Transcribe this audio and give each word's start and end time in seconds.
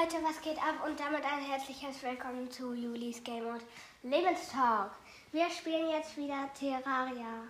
Leute, 0.00 0.22
was 0.22 0.40
geht 0.42 0.58
ab? 0.58 0.86
Und 0.86 1.00
damit 1.00 1.24
ein 1.24 1.40
herzliches 1.40 2.02
Willkommen 2.02 2.48
zu 2.50 2.72
Julis 2.72 3.22
Game 3.24 3.46
und 3.46 3.62
Lebenstalk. 4.02 4.92
Wir 5.32 5.50
spielen 5.50 5.90
jetzt 5.90 6.16
wieder 6.16 6.48
Terraria. 6.56 7.42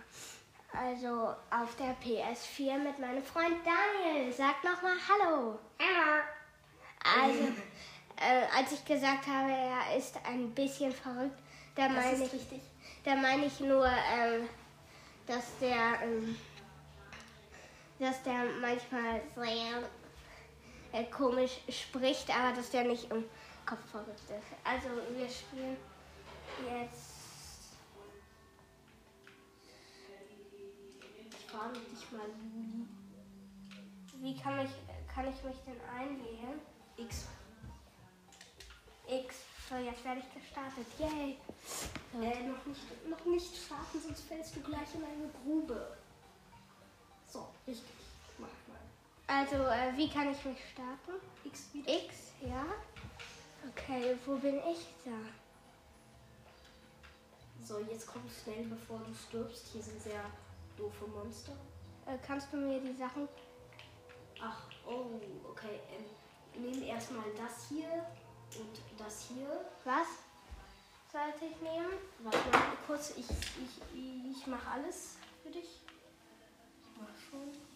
Also 0.73 1.35
auf 1.51 1.75
der 1.77 1.95
PS4 1.99 2.79
mit 2.79 2.97
meinem 2.97 3.21
Freund 3.21 3.57
Daniel. 3.63 4.31
Sag 4.31 4.63
nochmal 4.63 4.95
Hallo. 5.07 5.59
Hallo. 5.79 7.23
Also, 7.23 7.43
äh, 8.15 8.57
als 8.57 8.71
ich 8.71 8.83
gesagt 8.83 9.27
habe, 9.27 9.51
er 9.51 9.97
ist 9.97 10.15
ein 10.25 10.49
bisschen 10.55 10.91
verrückt, 10.91 11.39
da 11.75 11.87
meine 11.87 12.13
ich, 12.13 12.33
richtig. 12.33 12.61
da 13.03 13.15
meine 13.15 13.45
ich 13.45 13.59
nur, 13.59 13.85
ähm, 13.85 14.49
dass 15.27 15.57
der, 15.59 16.01
ähm, 16.01 16.35
dass 17.99 18.23
der 18.23 18.45
manchmal 18.59 19.21
sehr 19.35 19.83
äh, 20.91 21.05
komisch 21.05 21.59
spricht, 21.69 22.29
aber 22.29 22.55
dass 22.55 22.69
der 22.71 22.83
nicht 22.83 23.09
im 23.11 23.23
Kopf 23.65 23.85
verrückt 23.91 24.29
ist. 24.29 24.47
Also 24.63 24.87
wir 25.15 25.29
spielen 25.29 25.77
jetzt. 26.65 27.19
Ich 31.29 31.45
frage 31.51 31.79
dich 31.79 32.11
mal, 32.11 32.27
Juli. 32.53 32.87
Wie 34.21 34.37
kann 34.37 34.59
ich, 34.65 34.71
kann 35.13 35.27
ich 35.27 35.43
mich 35.43 35.55
denn 35.65 35.79
einwählen? 35.89 36.59
X. 36.97 37.27
X. 39.07 39.35
So, 39.69 39.75
jetzt 39.75 40.03
werde 40.03 40.21
ich 40.21 40.33
gestartet. 40.33 40.85
Yay. 40.97 41.37
So. 42.11 42.21
Äh, 42.21 42.47
noch 42.47 42.65
nicht, 42.65 43.07
noch 43.07 43.25
nicht 43.25 43.55
starten, 43.55 44.01
sonst 44.01 44.21
fällst 44.21 44.55
du 44.55 44.61
gleich 44.61 44.95
in 44.95 45.03
eine 45.03 45.29
Grube. 45.43 45.95
So, 47.27 47.47
richtig. 47.67 47.98
Also, 49.29 49.57
äh, 49.57 49.95
wie 49.95 50.09
kann 50.09 50.31
ich 50.31 50.43
mich 50.43 50.57
starten? 50.73 51.21
X 51.43 51.71
wieder. 51.71 51.93
X, 51.93 52.33
ja. 52.41 52.65
Okay, 53.69 54.17
wo 54.25 54.35
bin 54.37 54.55
ich 54.57 54.87
da? 55.05 55.11
So, 57.63 57.77
jetzt 57.79 58.07
komm 58.07 58.23
schnell, 58.27 58.65
bevor 58.65 58.97
du 58.97 59.13
stirbst. 59.13 59.67
Hier 59.71 59.83
sind 59.83 60.01
sehr 60.01 60.25
doofe 60.75 61.05
Monster. 61.05 61.51
Äh, 62.07 62.17
kannst 62.25 62.51
du 62.51 62.57
mir 62.57 62.79
die 62.81 62.95
Sachen. 62.95 63.29
Ach, 64.41 64.63
oh, 64.87 65.05
okay. 65.47 65.79
Ähm, 65.91 66.05
nimm 66.63 66.81
erstmal 66.81 67.29
das 67.37 67.67
hier 67.69 68.03
und 68.57 68.81
das 68.97 69.27
hier. 69.27 69.63
Was 69.83 70.07
sollte 71.11 71.45
ich 71.45 71.61
nehmen? 71.61 71.99
Warte 72.23 72.49
mal 72.49 72.77
kurz, 72.87 73.11
ich, 73.11 73.29
ich, 73.29 74.31
ich 74.31 74.47
mach 74.47 74.71
alles 74.71 75.17
für 75.43 75.51
dich. 75.51 75.81
Ich 76.81 76.99
mach 76.99 77.15
schon. 77.29 77.68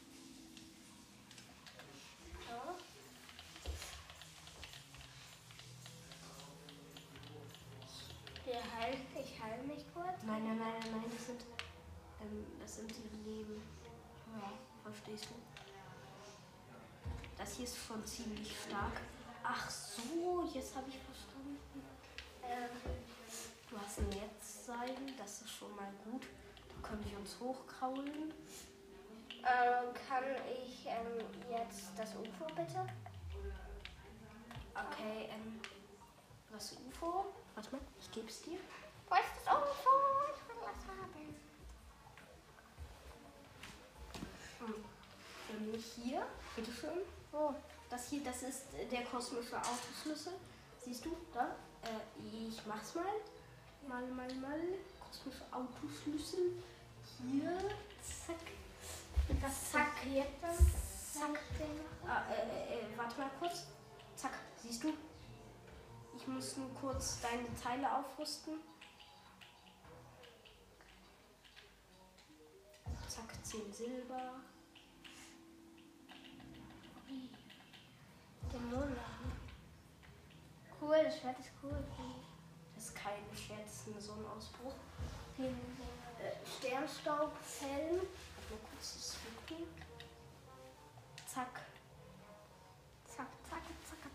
Nein, 10.26 10.44
nein, 10.46 10.58
nein, 10.58 10.74
nein, 10.80 10.92
nein, 10.92 11.12
das 11.16 11.26
sind, 11.28 11.42
ähm, 12.22 12.46
das 12.60 12.76
sind 12.76 12.92
die 12.92 13.30
Leben. 13.30 13.62
Ja, 14.36 14.52
verstehst 14.84 15.26
du? 15.26 15.36
Das 17.38 17.56
hier 17.56 17.66
ist 17.66 17.78
schon 17.78 18.06
ziemlich 18.06 18.56
stark. 18.62 19.02
Ach 19.44 19.70
so, 19.70 20.50
jetzt 20.54 20.76
habe 20.76 20.88
ich 20.90 20.98
verstanden. 21.00 21.84
Ähm, 22.44 22.70
Du 23.70 23.80
hast 23.82 23.98
ein 23.98 24.10
Netzseil, 24.10 24.96
das 25.18 25.42
ist 25.42 25.50
schon 25.50 25.76
mal 25.76 25.92
gut. 26.06 26.22
Da 26.70 26.88
können 26.88 27.04
wir 27.10 27.18
uns 27.18 27.40
hochkraulen. 27.40 28.32
ähm, 29.32 29.94
kann 30.08 30.24
ich 30.64 30.86
ähm, 30.86 31.26
jetzt 31.50 31.90
das 31.98 32.12
UFO 32.12 32.46
bitte? 32.56 32.86
Okay, 34.76 35.30
ähm, 35.32 35.60
das 36.52 36.74
UFO. 36.88 37.34
Warte 37.56 37.72
mal, 37.72 37.82
ich 38.00 38.12
gebe 38.12 38.28
es 38.28 38.44
dir. 38.44 38.60
Wo 39.10 39.16
ist 39.16 39.44
das 39.44 39.56
UFO? 39.56 40.23
Hm. 44.66 44.74
Ähm, 45.52 45.84
hier, 45.96 46.26
bitteschön. 46.56 47.00
Wo? 47.32 47.54
Das 47.90 48.10
hier, 48.10 48.24
das 48.24 48.44
ist 48.44 48.74
äh, 48.74 48.86
der 48.86 49.04
kosmische 49.04 49.58
Autoschlüssel. 49.58 50.34
Siehst 50.84 51.06
du, 51.06 51.16
da? 51.34 51.56
Äh, 51.84 52.48
ich 52.48 52.66
mach's 52.66 52.96
mal. 52.96 53.06
Mal, 53.88 54.06
mal, 54.08 54.34
mal. 54.36 54.60
Kosmische 55.08 55.44
Autoschlüssel. 55.52 56.64
Hier, 57.20 57.58
zack. 58.02 58.38
Das 59.42 59.72
zack 59.72 59.92
dann? 60.42 60.58
Zack. 61.14 61.40
Ah, 62.08 62.24
äh, 62.32 62.34
äh, 62.34 62.80
äh, 62.80 62.98
warte 62.98 63.20
mal 63.20 63.30
kurz. 63.40 63.68
Zack, 64.16 64.40
siehst 64.62 64.84
du? 64.84 64.94
Ich 66.16 66.28
muss 66.28 66.58
nur 66.58 66.70
kurz 66.76 67.22
deine 67.22 67.48
Teile 67.62 67.92
aufrüsten. 67.98 68.60
Zack, 73.08 73.46
10 73.46 73.74
Silber. 73.74 74.42
Dämonenladen. 78.54 79.32
Cool, 80.82 80.98
das 81.04 81.20
Schwert 81.20 81.40
ist 81.40 81.50
cool. 81.64 81.84
Das 82.76 82.86
ist 82.86 82.96
kein 82.96 83.14
Schwert, 83.36 83.66
das 83.66 83.74
ist 83.74 83.88
ein 83.88 84.00
Sonnenausbruch. 84.02 84.74
Viel 85.36 85.46
Äh, 85.46 86.36
Sternstaubfällen. 86.58 87.98
Mal 87.98 88.60
kurz 88.70 88.94
das 88.94 89.18
Rücken. 89.26 89.64
Zack. 91.26 91.62
Zack, 93.08 93.28
zack, 93.50 93.62
zack, 93.90 94.12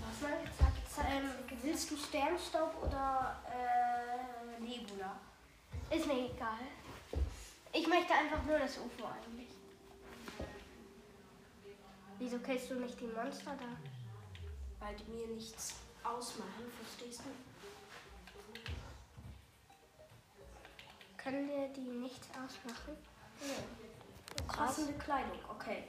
Was 0.00 0.20
mal? 0.20 0.38
zack, 0.58 0.72
zack. 0.94 1.06
Ähm, 1.10 1.30
willst 1.62 1.90
du 1.90 1.96
Sternstaub 1.96 2.74
oder 2.82 3.40
äh, 3.46 4.60
Nebula? 4.60 5.16
Ist 5.90 6.06
mir 6.06 6.30
egal. 6.30 6.58
Ich 7.72 7.86
möchte 7.86 8.12
einfach 8.12 8.42
nur 8.44 8.58
das 8.58 8.76
UFO 8.78 9.06
eigentlich. 9.06 9.48
Wieso 12.22 12.38
killst 12.38 12.70
du 12.70 12.74
nicht 12.76 13.00
die 13.00 13.08
Monster 13.08 13.56
da? 13.58 13.66
Weil 14.78 14.94
die 14.94 15.10
mir 15.10 15.26
nichts 15.26 15.74
ausmachen, 16.04 16.70
verstehst 16.80 17.22
du? 17.24 17.30
Können 21.16 21.48
dir 21.48 21.68
die 21.70 21.80
nichts 21.80 22.28
ausmachen? 22.28 22.96
Passende 24.46 24.92
Kleidung, 24.98 25.40
okay. 25.48 25.82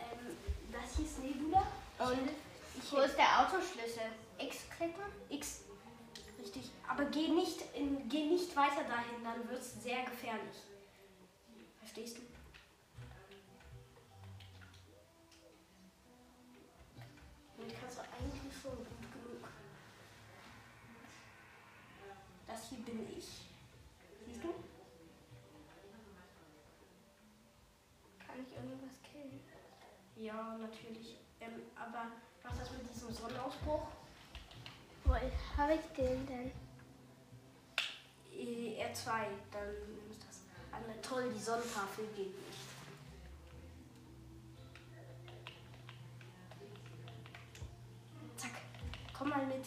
Ähm, 0.00 0.34
das 0.72 0.96
hier 0.96 1.04
ist 1.04 1.18
Nebula. 1.18 1.62
Und 1.98 2.30
ich, 2.82 2.90
wo 2.90 3.00
ist 3.00 3.18
der 3.18 3.40
Autoschlüssel? 3.40 4.12
X 4.38 4.60
klicken? 4.74 5.04
X. 5.28 5.64
Richtig. 6.38 6.70
Aber 6.88 7.04
geh 7.04 7.28
nicht, 7.28 7.60
in, 7.74 8.08
geh 8.08 8.24
nicht 8.24 8.56
weiter 8.56 8.84
dahin, 8.84 9.22
dann 9.22 9.46
wird 9.50 9.60
es 9.60 9.74
sehr 9.82 10.04
gefährlich. 10.04 10.56
Verstehst 11.80 12.16
du? 12.16 12.33
Natürlich. 30.58 31.16
Ähm, 31.40 31.62
aber 31.74 32.06
mach 32.42 32.56
das 32.56 32.70
mit 32.72 32.88
diesem 32.88 33.12
Sonnenausbruch. 33.12 33.88
Wo 35.04 35.14
habe 35.14 35.74
ich 35.74 35.96
den 35.96 36.26
denn? 36.26 36.52
Äh, 38.32 38.84
R2, 38.84 39.10
dann 39.52 39.68
ist 40.10 40.22
das. 40.26 40.40
Eine 40.72 41.00
toll, 41.02 41.30
die 41.32 41.40
Sonnentafel 41.40 42.04
geht 42.16 42.34
nicht. 42.34 42.58
Zack, 48.36 48.50
komm 49.16 49.28
mal 49.28 49.46
mit. 49.46 49.66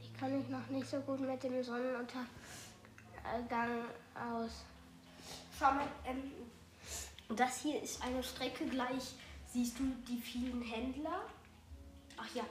Ich 0.00 0.14
kann 0.18 0.38
mich 0.38 0.48
noch 0.48 0.66
nicht 0.68 0.86
so 0.86 1.00
gut 1.00 1.20
mit 1.20 1.42
dem 1.42 1.62
Sonnenuntergang 1.62 2.24
aus. 4.14 4.64
Schau 5.58 5.72
mal, 5.72 5.86
ähm, 6.06 6.32
das 7.38 7.60
hier 7.60 7.80
ist 7.82 8.02
eine 8.02 8.22
Strecke 8.22 8.66
gleich. 8.66 9.14
Siehst 9.46 9.78
du 9.78 9.84
die 10.08 10.18
vielen 10.18 10.62
Händler? 10.62 11.22
Ach 12.16 12.34
ja, 12.34 12.44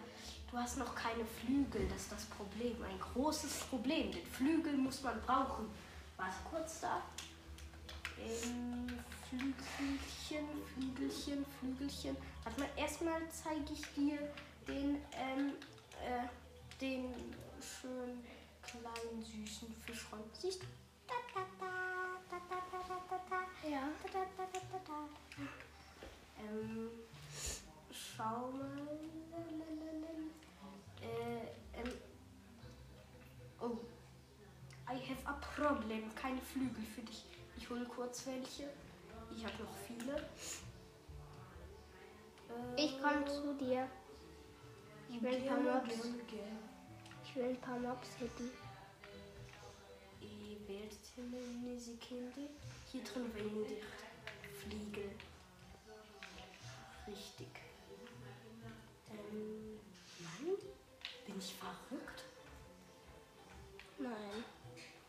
du 0.52 0.58
hast 0.58 0.78
noch 0.78 0.94
keine 0.96 1.26
Flügel, 1.26 1.88
das 1.90 2.04
ist 2.04 2.12
das 2.12 2.26
Problem. 2.26 2.76
Ein 2.84 3.00
großes 3.00 3.62
Problem. 3.70 4.12
Den 4.12 4.26
Flügel 4.26 4.78
muss 4.78 5.02
man 5.02 5.20
brauchen. 5.22 5.70
Warte 6.18 6.36
kurz 6.50 6.82
da. 6.82 7.02
Ähm, 8.20 8.88
Flügelchen, 9.28 10.48
Flügelchen, 10.74 11.46
Flügelchen. 11.60 12.18
Warte 12.44 12.60
mal, 12.60 12.70
erstmal 12.76 13.22
zeige 13.32 13.74
ich 13.74 13.82
dir 13.96 14.20
den, 14.68 14.98
ähm, 15.14 15.54
äh, 16.04 16.28
den 16.80 17.14
schönen 17.60 18.24
kleinen 18.62 19.24
süßen 19.24 19.74
Fischhund. 19.86 20.36
Siehst 20.38 20.62
du? 20.62 20.66
Da, 21.08 21.14
da, 21.34 21.42
da, 21.60 21.71
Ähm, 26.40 26.90
schau 27.92 28.52
mal. 28.52 28.88
Äh, 31.02 31.80
ähm. 31.80 31.92
Oh. 33.60 33.78
I 34.88 34.96
have 35.10 35.26
a 35.26 35.34
problem. 35.56 36.14
Keine 36.16 36.42
Flügel 36.42 36.84
für 36.96 37.02
dich. 37.02 37.24
Ich 37.58 37.70
hole 37.70 37.86
kurz 37.86 38.26
welche. 38.28 38.70
Ich 39.36 39.44
habe 39.46 39.64
noch 39.64 39.76
viele. 39.88 40.16
Äh, 42.50 42.86
Ich 42.86 43.02
komme 43.02 43.26
zu 43.26 43.54
dir. 43.56 43.88
Ich 45.10 45.22
will 45.22 45.36
ein 45.36 45.48
paar 45.48 45.60
Mobs. 45.60 45.94
Ich 47.24 47.36
will 47.36 47.46
ein 47.50 47.62
paar 47.62 47.80
Mobs 47.80 48.10
hitten. 48.20 48.52
Ich 50.20 50.68
werde 50.68 50.96
eine 51.18 51.80
Sekunde. 51.80 52.50
Hier 52.92 53.04
drin 53.06 53.34
wehen 53.34 53.64
dich 53.64 53.84
Fliegel. 54.62 55.12
Richtig. 57.08 57.48
Ähm, 59.10 59.80
Mann, 60.20 60.58
bin 61.26 61.40
ich 61.40 61.56
verrückt? 61.56 62.26
Nein. 63.98 64.44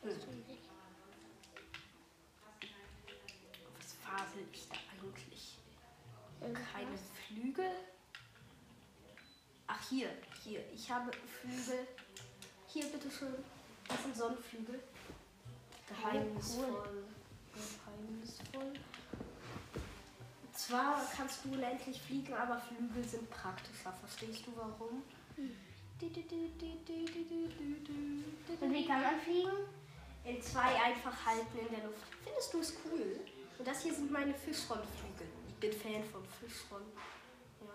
Bist 0.01 0.23
du 0.23 0.31
nicht. 0.31 0.63
Was 3.77 3.93
fasel 3.95 4.47
ich 4.53 4.69
da 4.69 4.77
eigentlich? 4.93 5.59
Keine 6.41 6.97
Flügel? 6.97 7.71
Ach, 9.67 9.89
hier, 9.89 10.11
hier. 10.45 10.65
Ich 10.73 10.89
habe 10.89 11.11
Flügel. 11.13 11.89
Hier, 12.69 12.85
bitteschön. 12.87 13.45
Das 13.89 14.03
sind 14.05 14.17
Sonnenflügel. 14.17 14.81
Geheimnisvoll. 15.89 17.07
Geheimnisvoll. 17.55 18.73
Zwar 20.55 21.03
kannst 21.17 21.45
du 21.45 21.53
unendlich 21.53 22.01
fliegen, 22.01 22.35
aber 22.35 22.59
Flügel 22.59 23.05
sind 23.05 23.29
praktischer. 23.31 23.93
Verstehst 23.93 24.47
du 24.47 24.53
warum? 24.57 25.03
Und 28.61 28.73
wie 28.73 28.87
kann 28.87 29.03
man 29.03 29.21
fliegen? 29.21 29.67
In 30.25 30.41
zwei 30.41 30.81
einfach 30.83 31.27
halten 31.27 31.59
in 31.59 31.69
der 31.75 31.85
Luft. 31.85 32.07
Findest 32.25 32.55
du 32.55 32.61
es 32.61 32.75
cool? 32.85 33.21
Und 33.59 33.67
das 33.67 33.83
hier 33.83 33.95
sind 33.95 34.11
meine 34.11 34.35
Fischrollflügel. 34.35 35.27
Ich 35.49 35.55
bin 35.57 35.73
Fan 35.73 36.05
von 36.05 36.25
Fischrollen. 36.25 36.93
Ja. 37.61 37.75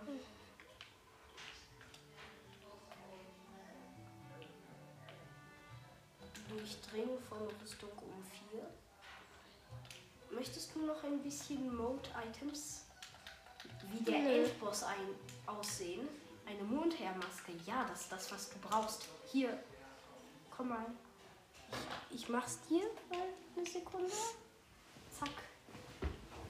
Durchdringen 6.49 7.19
von 7.27 7.39
Rüstung 7.61 7.89
um 7.97 8.23
4. 8.51 8.65
Möchtest 10.37 10.75
du 10.75 10.85
noch 10.85 11.03
ein 11.03 11.19
bisschen 11.23 11.75
Mode-Items, 11.75 12.83
wie 13.91 14.03
der 14.03 14.19
nee. 14.19 14.43
Endboss 14.43 14.83
ein, 14.83 15.07
aussehen? 15.47 16.07
Eine 16.45 16.61
Mondherrmaske, 16.61 17.53
ja, 17.65 17.83
das 17.89 18.01
ist 18.01 18.11
das, 18.11 18.31
was 18.31 18.49
du 18.51 18.59
brauchst. 18.59 19.07
Hier, 19.31 19.57
komm 20.55 20.69
mal. 20.69 20.85
Ich, 22.11 22.21
ich 22.21 22.29
mach's 22.29 22.59
dir 22.69 22.83
mal 23.09 23.17
eine 23.55 23.65
Sekunde. 23.65 24.11
Zack. 25.19 25.31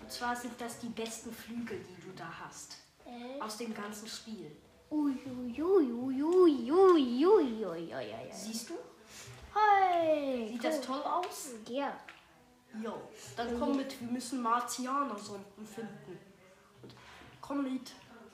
Und 0.02 0.12
zwar 0.12 0.36
sind 0.36 0.60
das 0.60 0.80
die 0.80 0.90
besten 0.90 1.32
Flügel, 1.32 1.80
die 1.80 2.02
du 2.02 2.12
da 2.14 2.30
hast. 2.44 2.76
Äh? 3.06 3.40
Aus 3.40 3.56
dem 3.56 3.74
ganzen 3.74 4.10
Spiel. 4.10 4.52
Siehst 8.34 8.70
du? 8.70 8.74
Hi! 9.56 10.50
Sieht 10.50 10.56
cool. 10.56 10.70
das 10.72 10.82
toll 10.82 11.02
aus? 11.04 11.52
Ja. 11.70 11.98
Jo. 12.84 12.94
Dann 13.36 13.60
komm 13.60 13.78
mit, 13.78 14.00
wir 14.00 14.08
müssen 14.12 14.42
Martianer-Sonden 14.42 15.66
finden. 15.68 16.20
Und 16.84 16.96
komm 17.42 17.64
mit. 17.64 17.92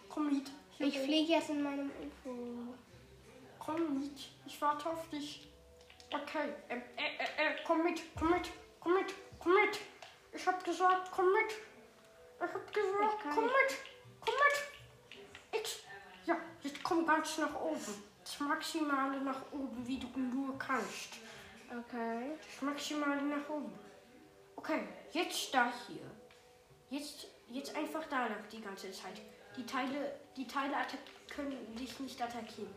Komm 0.09 0.27
mit. 0.27 0.51
Ich 0.79 0.97
rum. 0.97 1.05
fliege 1.05 1.33
jetzt 1.33 1.49
in 1.49 1.61
meinem 1.63 1.89
UFO. 1.89 2.73
Komm 3.59 3.99
mit. 3.99 4.19
Ich 4.45 4.61
warte 4.61 4.89
auf 4.89 5.07
dich. 5.09 5.49
Okay. 6.11 6.49
Ähm, 6.69 6.81
äh, 6.97 7.01
äh, 7.01 7.51
äh, 7.51 7.55
komm 7.65 7.83
mit. 7.83 8.01
Komm 8.17 8.31
mit. 8.31 8.49
Komm 8.79 8.93
mit. 8.93 9.13
Komm 9.39 9.53
mit. 9.53 9.79
Ich 10.33 10.47
hab 10.47 10.63
gesagt, 10.63 11.09
komm 11.11 11.25
mit. 11.31 11.53
Ich 12.37 12.53
hab 12.53 12.73
gesagt, 12.73 13.19
Ich 13.25 13.35
komm 13.35 13.43
nicht. 13.45 13.55
mit. 13.55 13.77
Komm 14.19 14.33
mit. 14.33 15.53
Jetzt. 15.53 15.83
Ja, 16.25 16.37
jetzt 16.61 16.83
komm 16.83 17.05
ganz 17.05 17.37
nach 17.37 17.55
oben. 17.59 18.03
Das 18.23 18.39
Maximale 18.39 19.21
nach 19.21 19.51
oben, 19.51 19.85
wie 19.87 19.99
du 19.99 20.07
nur 20.17 20.57
kannst. 20.57 21.13
Okay. 21.69 22.31
Das 22.43 22.61
Maximale 22.61 23.21
nach 23.23 23.49
oben. 23.49 23.73
Okay, 24.55 24.87
jetzt 25.11 25.53
da 25.53 25.71
hier. 25.87 26.09
Jetzt, 26.89 27.27
jetzt 27.49 27.75
einfach 27.75 28.03
da 28.09 28.27
lang 28.27 28.43
die 28.51 28.61
ganze 28.61 28.91
Zeit. 28.91 29.21
Die 29.57 29.65
Teile, 29.65 30.19
die 30.35 30.47
Teile 30.47 30.75
können 31.27 31.75
dich 31.75 31.99
nicht 31.99 32.21
attackieren. 32.21 32.73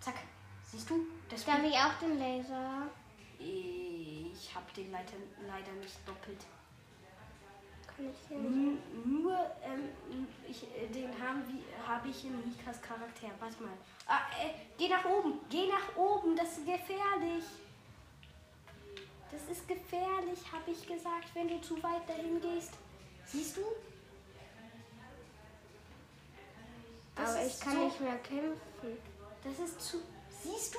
Zack. 0.00 0.16
Siehst 0.62 0.90
du? 0.90 1.06
Das 1.28 1.44
Darf 1.44 1.62
ich 1.62 1.74
auch 1.74 1.94
den 2.00 2.18
Laser? 2.18 2.88
ich 3.38 4.54
habe 4.54 4.66
den 4.76 4.90
leider, 4.90 5.12
leider 5.46 5.72
nicht 5.72 5.96
doppelt. 6.06 6.40
Kann 7.86 8.10
ich 8.10 8.28
den? 8.28 8.44
N 8.46 9.22
nur, 9.22 9.38
ähm, 9.62 9.88
ich, 10.48 10.64
äh, 10.64 10.88
den 10.88 11.10
habe 11.22 12.08
ich 12.08 12.24
in 12.24 12.36
Mikas 12.48 12.80
Charakter. 12.82 13.28
Warte 13.38 13.62
mal. 13.62 13.72
Ah, 14.06 14.22
äh, 14.40 14.54
geh 14.76 14.88
nach 14.88 15.04
oben. 15.04 15.40
Geh 15.48 15.66
nach 15.68 15.96
oben. 15.96 16.36
Das 16.36 16.58
ist 16.58 16.66
gefährlich. 16.66 17.44
Das 19.34 19.56
ist 19.56 19.66
gefährlich, 19.66 20.38
habe 20.52 20.70
ich 20.70 20.86
gesagt, 20.86 21.28
wenn 21.34 21.48
du 21.48 21.60
zu 21.60 21.82
weit 21.82 22.08
dahin 22.08 22.40
gehst. 22.40 22.70
Siehst 23.26 23.56
du? 23.56 23.62
Das 27.16 27.30
Aber 27.30 27.42
ist 27.42 27.54
ich 27.54 27.60
kann 27.60 27.72
so- 27.76 27.84
nicht 27.86 28.00
mehr 28.00 28.18
kämpfen. 28.18 28.98
Das 29.42 29.58
ist 29.68 29.80
zu. 29.80 29.96
Siehst 30.42 30.74
du? 30.74 30.78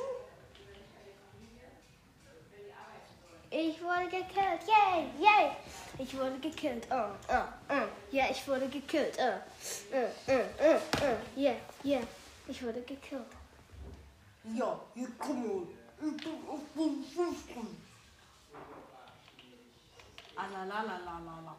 Ich 3.52 3.82
wurde 3.82 4.06
gekillt. 4.06 4.62
Yay, 4.68 5.06
yay. 5.20 5.52
Ich 5.98 6.18
wurde 6.18 6.38
gekillt. 6.40 6.88
Oh, 6.92 7.10
oh, 7.30 7.44
oh. 7.70 7.88
Ja, 8.12 8.30
ich 8.30 8.46
wurde 8.48 8.68
gekillt. 8.68 9.18
Oh, 9.20 9.40
oh, 9.94 10.08
oh, 10.28 10.34
oh, 10.60 10.80
oh. 11.02 11.40
Yeah, 11.40 11.56
yeah. 11.84 12.02
Ich 12.48 12.62
wurde 12.64 12.82
gekillt. 12.82 13.22
Ja, 14.54 14.80
hier 14.94 15.08
komm 15.18 15.48
mal. 15.48 15.68
Ich 16.02 16.18
bin 16.18 16.34
auf 16.50 16.60
dem 16.76 17.04
Fußball. 17.04 17.66
Alalalalala. 20.46 21.56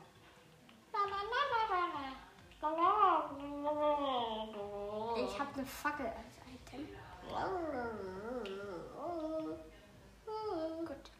Ich 5.16 5.38
habe 5.40 5.54
eine 5.54 5.66
Fackel 5.66 6.06
als 6.06 6.36
Item. 6.46 6.88
Gut. 10.86 11.10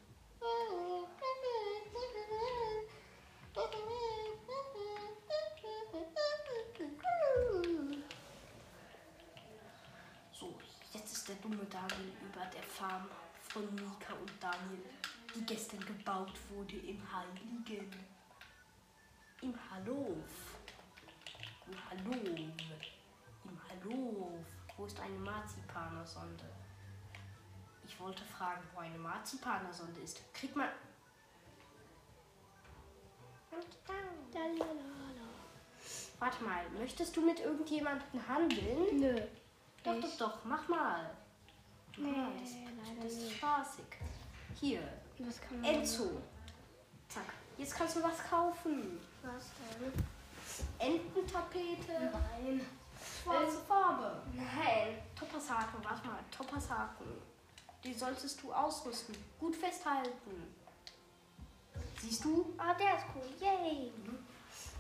So, 10.33 10.55
jetzt 10.93 11.13
ist 11.13 11.29
der 11.29 11.37
dumme 11.37 11.65
Daniel 11.65 12.13
über 12.23 12.45
der 12.47 12.63
Farm 12.63 13.09
von 13.41 13.75
Mika 13.75 14.13
und 14.21 14.31
Daniel, 14.41 14.85
die 15.37 15.45
gestern 15.45 15.81
gebaut 15.85 16.33
wurde 16.51 16.77
im 16.77 17.01
Heiligen. 17.13 17.91
Im 19.43 19.55
Hallof. 19.71 20.59
Im 21.67 21.91
Hallof. 21.91 22.39
Im 23.45 23.61
Hallof. 23.69 24.47
Wo 24.77 24.87
ist 24.87 24.99
eine 25.01 25.19
Marzipanersonde? 25.19 26.45
Ich 27.87 28.01
wollte 28.01 28.25
fragen, 28.25 28.63
wo 28.75 28.81
eine 28.81 28.99
Marzipanersonde 28.99 30.01
ist. 30.01 30.21
Krieg 30.35 30.55
mal. 30.57 30.73
Warte 36.19 36.45
mal, 36.45 36.69
möchtest 36.71 37.17
du 37.17 37.21
mit 37.21 37.41
irgendjemandem 37.41 38.27
handeln? 38.27 39.01
Nö. 39.01 39.21
Doch, 39.85 40.01
doch, 40.01 40.17
doch, 40.19 40.45
mach 40.45 40.67
mal. 40.69 41.15
Mach 41.97 41.99
Nee, 41.99 42.11
mal, 42.11 42.33
das, 42.41 42.51
das 43.03 43.13
ist 43.13 43.33
spaßig. 43.33 43.85
Hier, 44.59 44.83
Das 45.19 45.41
kann 45.41 45.61
man. 45.61 45.75
Enzo. 45.75 46.23
Zack. 47.09 47.33
Jetzt 47.57 47.75
kannst 47.75 47.97
du 47.97 48.03
was 48.03 48.19
kaufen. 48.29 49.01
Was 49.23 49.45
denn? 49.81 49.93
Ententapete. 50.79 52.13
Nein. 52.13 52.61
Schwarze 53.23 53.59
Farbe. 53.67 54.23
Nein. 54.35 54.99
Toppershaken, 55.19 55.83
warte 55.83 56.07
mal. 56.07 56.19
Toppershaken. 56.31 57.07
Die 57.85 57.95
solltest 57.95 58.43
du 58.43 58.53
ausrüsten. 58.53 59.17
Gut 59.39 59.57
festhalten. 59.57 60.55
Siehst 62.01 62.25
du? 62.25 62.55
Oh, 62.59 62.79
der 62.79 62.97
ist 62.97 63.07
cool. 63.15 63.29
Yay. 63.41 63.93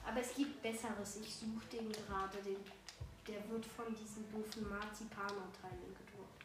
Aber 0.06 0.20
es 0.20 0.34
gibt 0.34 0.62
Besseres. 0.62 1.16
Ich 1.16 1.34
suche 1.34 1.66
den 1.72 1.90
gerade. 1.90 2.38
Den, 2.44 2.58
der 3.26 3.48
wird 3.50 3.64
von 3.64 3.94
diesen 3.94 4.30
doofen 4.30 4.68
Marzipaner-Teilen 4.68 5.96
gedruckt. 5.98 6.44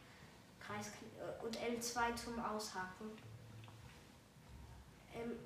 Kreis 0.60 0.88
äh, 0.88 1.44
und 1.44 1.56
L2 1.56 2.14
zum 2.16 2.44
Aushaken. 2.44 3.10
Ähm, 5.14 5.38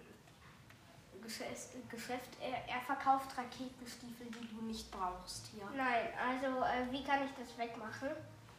Geschäft. 1.23 1.71
Geschäft. 1.91 2.31
Er, 2.41 2.69
er 2.69 2.81
verkauft 2.83 3.37
Raketenstiefel, 3.37 4.27
die 4.27 4.49
du 4.49 4.63
nicht 4.63 4.91
brauchst. 4.93 5.51
Ja. 5.59 5.69
Nein, 5.77 6.09
also 6.17 6.63
äh, 6.63 6.93
wie 6.93 7.03
kann 7.03 7.25
ich 7.25 7.33
das 7.33 7.59
wegmachen? 7.59 8.11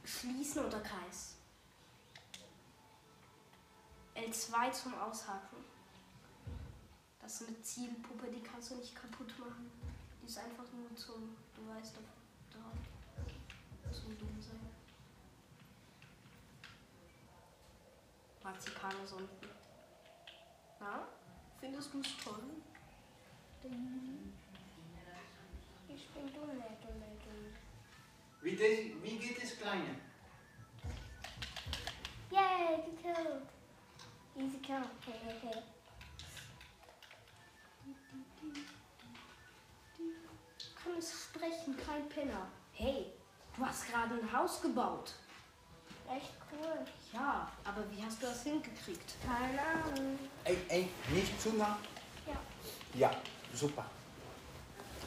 Schließen 0.04 0.66
oder 0.66 0.82
Kreis. 0.82 1.38
L2 4.16 4.72
zum 4.72 4.94
Aushaken. 4.96 5.58
Das 7.22 7.42
ist 7.42 7.48
eine 7.48 7.62
Zielpuppe, 7.62 8.28
die 8.32 8.42
kannst 8.42 8.72
du 8.72 8.76
nicht 8.76 8.96
kaputt 8.96 9.38
machen. 9.40 9.72
Die 10.22 10.28
ist 10.28 10.38
einfach 10.38 10.66
nur 10.74 10.94
zum, 10.96 11.36
du 11.56 11.68
weißt 11.70 11.96
doch, 11.98 12.58
da, 12.58 13.92
zum 13.94 14.18
dumm 14.18 14.42
sein. 14.42 14.60
Marzipansonden. 18.44 19.57
Na, 20.80 21.08
findest 21.60 21.94
du 21.94 22.02
es 22.02 22.18
toll? 22.24 22.44
Ich 25.90 26.10
bin 26.10 26.34
dumm, 26.34 26.50
dumm, 26.50 27.02
dumm. 27.24 27.56
Wie, 28.42 28.56
des, 28.56 29.02
wie 29.02 29.18
geht 29.18 29.44
es 29.44 29.58
Kleine? 29.58 29.96
Yay, 32.30 32.84
gekillt. 32.86 33.42
Easy 34.36 34.60
kill. 34.60 34.84
Okay, 35.02 35.20
okay. 35.28 35.64
Kann 40.84 40.98
es 40.98 41.24
sprechen, 41.24 41.76
kein 41.78 42.08
Penner. 42.10 42.48
Hey, 42.74 43.14
du 43.56 43.66
hast 43.66 43.88
gerade 43.88 44.14
ein 44.16 44.32
Haus 44.32 44.62
gebaut. 44.62 45.16
Aber 47.78 47.92
wie 47.92 48.04
hast 48.04 48.22
du 48.24 48.26
das 48.26 48.42
hingekriegt? 48.44 49.14
Keine 49.24 49.62
Ahnung. 49.62 50.18
Ey, 50.44 50.58
ey, 50.68 50.90
nicht 51.14 51.40
zu 51.40 51.50
nah. 51.54 51.78
Ja. 52.26 52.40
Ja, 52.96 53.12
super. 53.54 53.86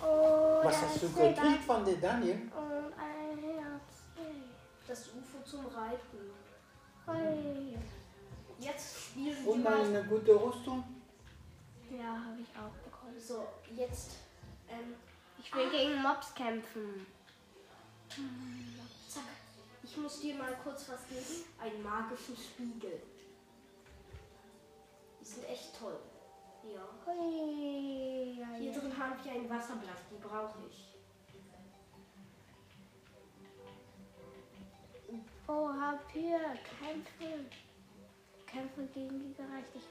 Oh, 0.01 0.61
Was 0.63 0.81
hast 0.83 1.03
du 1.03 1.09
gekriegt 1.11 1.65
von 1.67 1.85
der 1.85 1.97
Daniel? 1.97 2.37
Und 2.57 2.93
ein 2.97 3.39
Herz. 3.39 4.05
Das 4.87 5.09
UFO 5.09 5.43
zum 5.45 5.67
Reiten. 5.67 6.31
Hui. 7.07 7.77
Jetzt 8.61 9.01
spielen 9.01 9.45
wir 9.45 9.53
Und 9.53 9.65
mal. 9.65 9.81
eine 9.85 10.05
gute 10.05 10.33
Rüstung? 10.41 10.85
Ja, 11.91 12.05
habe 12.05 12.41
ich 12.41 12.49
auch 12.57 12.73
bekommen. 12.85 13.19
So, 13.19 13.49
jetzt. 13.75 14.13
Ähm, 14.69 14.95
Ich 15.43 15.53
will 15.53 15.71
gegen 15.71 16.01
Mobs 16.03 16.33
kämpfen. 16.35 17.05
zack. 18.09 18.25
Ich 19.91 19.97
muss 19.97 20.21
dir 20.21 20.37
mal 20.37 20.57
kurz 20.63 20.89
was 20.89 21.05
geben. 21.09 21.45
Einen 21.59 21.83
magischen 21.83 22.37
Spiegel. 22.37 23.03
Die 25.21 25.25
sind 25.25 25.49
echt 25.49 25.77
toll. 25.77 25.99
Ja. 26.63 26.89
Hui. 27.05 28.39
Ja, 28.39 28.47
Hier 28.57 28.71
ja. 28.71 28.79
drin 28.79 28.97
haben 28.97 29.25
wir 29.25 29.33
ein 29.33 29.51
Wasserblatt, 29.51 29.99
die 30.09 30.23
brauche 30.23 30.59
ich. 30.69 30.95
Oh, 35.49 35.71
hab 35.73 36.09
hier. 36.13 36.39
Kämpfe. 36.79 37.47
Kämpfe 38.47 38.87
gegen 38.95 39.19
die 39.19 39.35
Gerechtigkeit. 39.35 39.91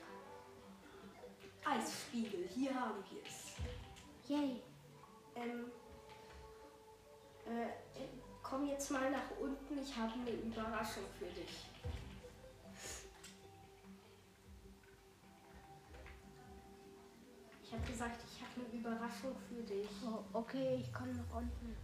Eisspiegel, 1.65 2.48
hier 2.48 2.74
haben 2.74 3.03
wir 3.12 3.22
es. 3.24 4.29
Yay. 4.29 4.62
Ähm, 5.36 5.65
äh, 7.46 8.00
komm 8.50 8.68
jetzt 8.68 8.89
mal 8.89 9.12
nach 9.12 9.29
unten, 9.39 9.77
ich 9.77 9.96
habe 9.96 10.13
eine 10.13 10.32
Überraschung 10.32 11.03
für 11.18 11.25
dich. 11.25 11.65
Ich 17.63 17.74
habe 17.74 17.86
gesagt, 17.86 18.24
ich 18.25 18.41
habe 18.41 18.68
eine 18.68 18.79
Überraschung 18.79 19.36
für 19.48 19.62
dich. 19.62 19.88
Oh, 20.03 20.24
okay, 20.34 20.79
ich 20.82 20.91
komme 20.91 21.13
nach 21.13 21.38
unten. 21.38 21.77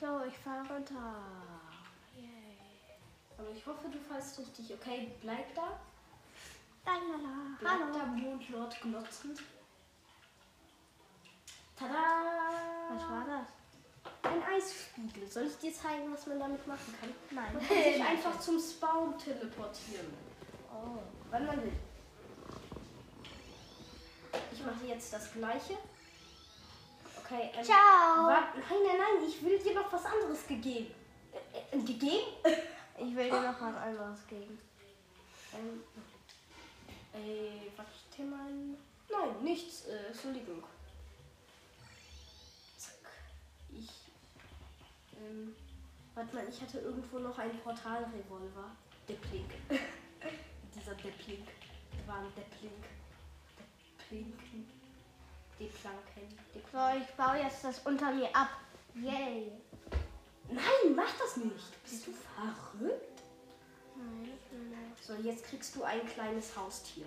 So, 0.00 0.24
ich 0.28 0.38
fahre 0.38 0.72
runter. 0.72 1.24
Yay. 2.14 2.56
Aber 3.36 3.50
ich 3.50 3.66
hoffe, 3.66 3.88
du 3.90 3.98
fallst 3.98 4.38
richtig. 4.38 4.72
Okay, 4.72 5.10
bleib 5.20 5.52
da. 5.56 5.80
Lalala. 6.86 7.56
Bleib 7.58 7.72
Hallo. 7.80 7.98
da, 7.98 8.06
Mondlord 8.06 8.80
glotzend. 8.80 9.42
Tada! 11.74 12.90
Was 12.90 13.02
war 13.10 13.24
das? 13.26 13.63
Ein 14.24 14.42
Eisspiegel. 14.42 15.30
Soll 15.30 15.44
ich 15.46 15.56
dir 15.58 15.72
zeigen, 15.72 16.12
was 16.12 16.26
man 16.26 16.40
damit 16.40 16.66
machen 16.66 16.94
kann? 17.00 17.12
Nein. 17.30 17.54
Man 17.54 17.66
kann 17.68 17.76
sich 17.82 18.02
einfach 18.02 18.40
zum 18.40 18.58
Spawn 18.58 19.18
teleportieren. 19.18 20.12
Oh. 20.72 20.98
Wann 21.30 21.46
man 21.46 21.62
will. 21.62 21.72
Ich 24.52 24.64
mache 24.64 24.86
jetzt 24.86 25.12
das 25.12 25.32
gleiche. 25.32 25.76
Okay, 27.24 27.50
ähm, 27.56 27.64
Ciao. 27.64 28.26
nein, 28.28 28.44
nein, 28.68 28.98
nein, 28.98 29.28
ich 29.28 29.42
will 29.42 29.58
dir 29.58 29.74
noch 29.74 29.90
was 29.92 30.04
anderes 30.04 30.46
gegeben. 30.46 30.92
Äh, 31.32 31.76
äh, 31.76 31.82
gegeben? 31.82 32.26
Ich 32.96 33.16
will 33.16 33.24
dir 33.28 33.40
noch 33.40 33.60
was 33.60 33.74
anderes 33.74 34.24
geben. 34.28 34.56
ähm, 35.52 35.82
äh, 37.12 37.70
warte 37.76 38.22
mal. 38.22 38.52
Nein, 39.10 39.42
nichts. 39.42 39.86
Äh, 39.86 40.06
Entschuldigung. 40.12 40.62
Zack. 42.78 42.94
Ich. 43.72 43.88
Ähm, 45.20 45.54
warte 46.14 46.34
mal, 46.34 46.48
ich 46.48 46.60
hatte 46.60 46.78
irgendwo 46.78 47.18
noch 47.18 47.38
einen 47.38 47.58
Portalrevolver. 47.60 48.70
Deplink. 49.08 49.50
Dieser 50.74 50.94
Deplink. 50.94 51.48
War 52.06 52.18
ein 52.18 52.32
Deplink. 52.34 52.84
Deplinken. 54.14 54.66
Deplanken. 55.58 56.38
So, 56.72 57.00
ich 57.00 57.16
baue 57.16 57.38
jetzt 57.38 57.64
das 57.64 57.78
unter 57.80 58.12
mir 58.12 58.34
ab. 58.34 58.50
Yay. 58.94 59.52
Nein, 60.48 60.94
mach 60.94 61.12
das 61.18 61.36
nicht. 61.36 61.82
Bist 61.82 62.06
du 62.06 62.12
verrückt? 62.12 63.22
Nein, 63.96 64.22
nicht. 64.22 65.04
So, 65.04 65.14
jetzt 65.14 65.44
kriegst 65.44 65.74
du 65.76 65.82
ein 65.84 66.06
kleines 66.06 66.56
Haustier. 66.56 67.06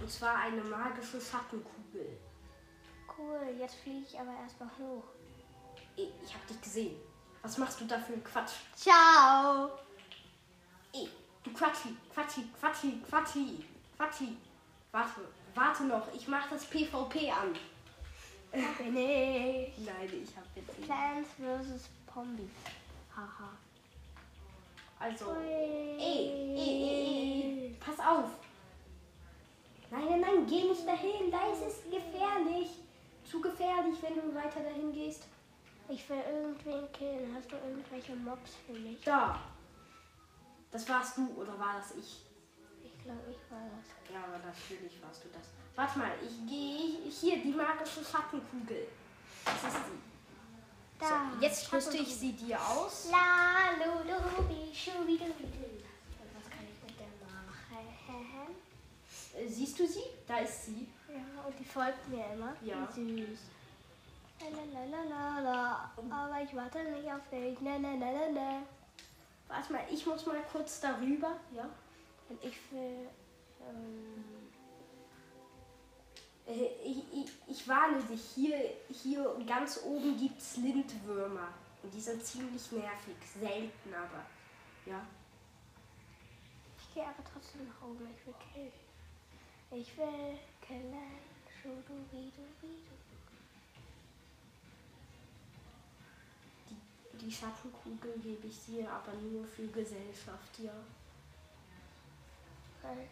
Und 0.00 0.10
zwar 0.10 0.36
eine 0.36 0.62
magische 0.62 1.20
Schattenkugel. 1.20 2.18
Cool, 3.16 3.56
jetzt 3.58 3.76
fliege 3.76 4.06
ich 4.06 4.18
aber 4.18 4.32
erstmal 4.42 4.68
hoch. 4.78 5.04
Ey, 5.96 6.12
ich 6.24 6.34
hab 6.34 6.46
dich 6.46 6.60
gesehen. 6.60 6.96
Was 7.42 7.58
machst 7.58 7.80
du 7.80 7.84
da 7.86 7.98
für 7.98 8.12
einen 8.12 8.24
Quatsch? 8.24 8.52
Ciao. 8.74 9.70
Ey, 10.92 11.08
du 11.42 11.52
Quatschi, 11.52 11.96
Quatschi, 12.12 12.48
Quatschi, 12.58 13.00
Quatschi, 13.08 13.64
Quatschi. 13.96 14.36
Warte, 14.90 15.20
warte 15.54 15.84
noch. 15.84 16.12
Ich 16.14 16.28
mach 16.28 16.48
das 16.48 16.64
PvP 16.64 17.30
an. 17.30 17.54
Bin 18.52 18.96
ich. 18.96 19.78
Nein, 19.78 20.22
ich 20.22 20.36
hab 20.36 20.44
jetzt 20.54 20.78
nicht. 20.78 20.86
Plants 20.86 21.30
vs. 21.30 21.88
Zombies. 22.12 22.50
Haha. 23.14 23.50
Also, 24.98 25.36
ey, 25.36 25.96
ey, 25.98 26.56
ey, 26.56 27.76
pass 27.78 28.00
auf. 28.00 28.30
Nein, 29.90 30.04
nein, 30.08 30.20
nein, 30.20 30.46
geh 30.46 30.64
nicht 30.64 30.86
dahin. 30.86 31.30
Da 31.30 31.52
ist 31.52 31.62
es 31.62 31.84
gefährlich. 31.84 32.70
Zu 33.28 33.40
gefährlich, 33.40 33.96
wenn 34.02 34.14
du 34.14 34.34
weiter 34.34 34.60
dahin 34.60 34.92
gehst. 34.92 35.24
Ich 35.88 36.08
will 36.08 36.22
irgendwen 36.30 36.90
killen. 36.92 37.34
Hast 37.36 37.50
du 37.50 37.56
irgendwelche 37.56 38.14
Mobs 38.16 38.52
für 38.66 38.72
mich? 38.72 39.00
Da. 39.04 39.38
Das 40.70 40.88
warst 40.88 41.16
du 41.16 41.28
oder 41.36 41.58
war 41.58 41.76
das 41.78 41.92
ich? 41.96 42.24
Ich 42.84 43.02
glaube, 43.02 43.22
ich 43.30 43.50
war 43.50 43.60
das. 43.76 44.12
Ja, 44.12 44.24
aber 44.24 44.38
natürlich 44.44 45.02
warst 45.02 45.24
du 45.24 45.28
das. 45.32 45.48
Warte 45.76 45.98
mal, 45.98 46.10
ich 46.22 46.46
gehe 46.50 47.10
hier, 47.10 47.42
die 47.42 47.52
magische 47.52 48.04
Schattenkugel. 48.04 48.88
Das 49.44 49.54
ist 49.54 49.72
sie. 49.86 49.98
Da. 50.98 51.06
So, 51.06 51.42
jetzt 51.44 51.72
rüste 51.72 51.96
ich 51.98 52.14
sie 52.14 52.32
dir 52.32 52.60
aus. 52.60 53.08
La, 53.10 53.72
lu, 53.78 54.10
lu, 54.10 54.42
bi, 54.48 54.74
shu, 54.74 54.90
bi, 55.06 55.16
du, 55.16 55.26
bi. 55.26 55.84
Was 56.34 56.50
kann 56.50 56.64
ich 56.64 56.82
mit 56.90 56.98
der 56.98 57.06
machen? 57.26 58.54
Äh, 59.36 59.48
Siehst 59.48 59.78
du 59.78 59.86
sie? 59.86 60.02
Da 60.26 60.38
ist 60.38 60.66
sie. 60.66 60.88
Ja, 61.08 61.44
und 61.46 61.58
die 61.58 61.64
folgt 61.64 62.08
mir 62.08 62.24
immer. 62.32 62.54
Ja. 62.62 62.86
Süß. 62.92 63.40
Lalalala. 64.72 65.90
Aber 66.10 66.42
ich 66.42 66.54
warte 66.54 66.84
nicht 66.84 67.10
auf 67.10 67.28
dich. 67.30 67.60
Ne. 67.60 68.62
Warte 69.48 69.72
mal, 69.72 69.82
ich 69.90 70.06
muss 70.06 70.26
mal 70.26 70.42
kurz 70.52 70.80
darüber. 70.80 71.32
Ja. 71.54 71.68
Und 72.28 72.44
ich 72.44 72.56
will. 72.70 73.08
Ähm, 73.68 74.24
Äh, 76.48 76.70
Ich, 76.82 77.02
ich, 77.12 77.30
ich 77.46 77.68
warne 77.68 78.02
dich, 78.04 78.22
hier, 78.34 78.58
hier 78.90 79.36
ganz 79.46 79.80
oben 79.84 80.16
gibt 80.16 80.40
es 80.40 80.56
Lindwürmer. 80.56 81.48
Und 81.82 81.92
die 81.94 82.00
sind 82.00 82.24
ziemlich 82.24 82.72
nervig, 82.72 83.16
selten 83.38 83.94
aber. 83.94 84.24
Ja. 84.86 85.06
ich 86.78 86.94
gehe 86.94 87.04
aber 87.04 87.22
trotzdem 87.32 87.68
nach 87.68 87.82
oben. 87.86 88.08
Ich 88.18 88.26
will 88.26 88.34
killen. 88.52 88.87
Ich 89.70 89.96
will 89.98 90.38
killen. 90.66 91.18
Shu, 91.60 91.68
du, 91.86 91.94
bi, 92.10 92.32
du, 92.34 92.42
bi, 92.60 92.74
du. 92.84 92.94
Die, 96.70 97.26
die 97.26 97.30
Schattenkugel 97.30 98.18
gebe 98.22 98.46
ich 98.46 98.64
dir 98.64 98.90
aber 98.90 99.12
nur 99.14 99.46
für 99.46 99.66
Gesellschaft, 99.66 100.58
ja. 100.58 100.72
Nein. 102.82 103.08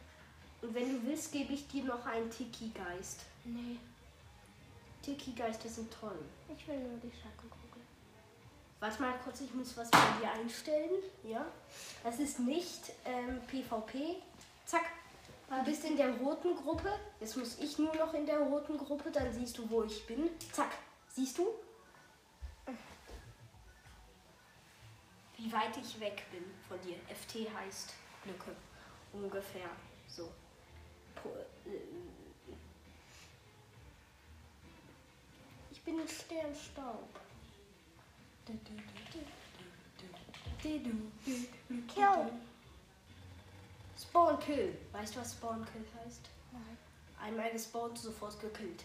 Und 0.63 0.75
wenn 0.75 0.97
du 0.97 1.07
willst, 1.07 1.33
gebe 1.33 1.53
ich 1.53 1.69
dir 1.69 1.85
noch 1.85 2.07
einen 2.07 2.31
Tiki-Geist. 2.31 3.27
Nee. 3.45 3.79
Tiki-Geister 5.03 5.69
sind 5.69 5.93
toll. 5.93 6.19
Ich 6.49 6.67
will 6.67 6.79
nur 6.79 6.99
die 6.99 7.13
Schackenkugel. 7.13 7.83
Warte 8.81 9.03
mal 9.03 9.15
kurz, 9.23 9.43
ich 9.43 9.53
muss 9.53 9.77
was 9.77 9.91
bei 9.91 9.99
dir 10.21 10.31
einstellen. 10.31 11.03
Ja. 11.23 11.45
Das 12.03 12.19
ist 12.19 12.41
nicht 12.41 12.93
ähm, 13.05 13.41
PvP. 13.47 14.17
Zack. 14.65 14.85
Du 15.49 15.65
bist 15.65 15.85
in 15.85 15.97
der 15.97 16.11
roten 16.17 16.57
Gruppe. 16.57 16.91
Jetzt 17.21 17.37
muss 17.37 17.59
ich 17.59 17.79
nur 17.79 17.95
noch 17.95 18.13
in 18.15 18.27
der 18.27 18.39
roten 18.39 18.77
Gruppe. 18.77 19.11
Dann 19.11 19.33
siehst 19.33 19.57
du, 19.59 19.69
wo 19.71 19.85
ich 19.85 20.07
bin. 20.07 20.29
Zack. 20.53 20.73
Siehst 21.09 21.39
du? 21.39 21.49
Wie 25.37 25.53
weit 25.53 25.77
ich 25.77 26.01
weg 26.01 26.25
bin 26.33 26.45
von 26.67 26.81
dir. 26.81 26.97
FT 27.15 27.49
heißt 27.55 27.95
Lücke. 28.25 28.57
Ungefähr. 29.13 29.69
So. 30.09 30.25
Äh, 31.65 31.71
Ich 35.71 35.83
bin 35.83 36.01
ein 36.01 36.09
Sternstaub. 36.09 37.09
Kill. 40.61 42.33
Spawn 44.17 44.39
Kill. 44.41 44.75
Weißt 44.93 45.15
du, 45.15 45.21
was 45.21 45.33
Spawn 45.33 45.63
Kill 45.71 45.85
heißt? 46.03 46.23
Nein. 46.51 46.79
Einmal 47.21 47.51
gespawnt, 47.51 47.99
sofort 47.99 48.41
gekillt. 48.41 48.83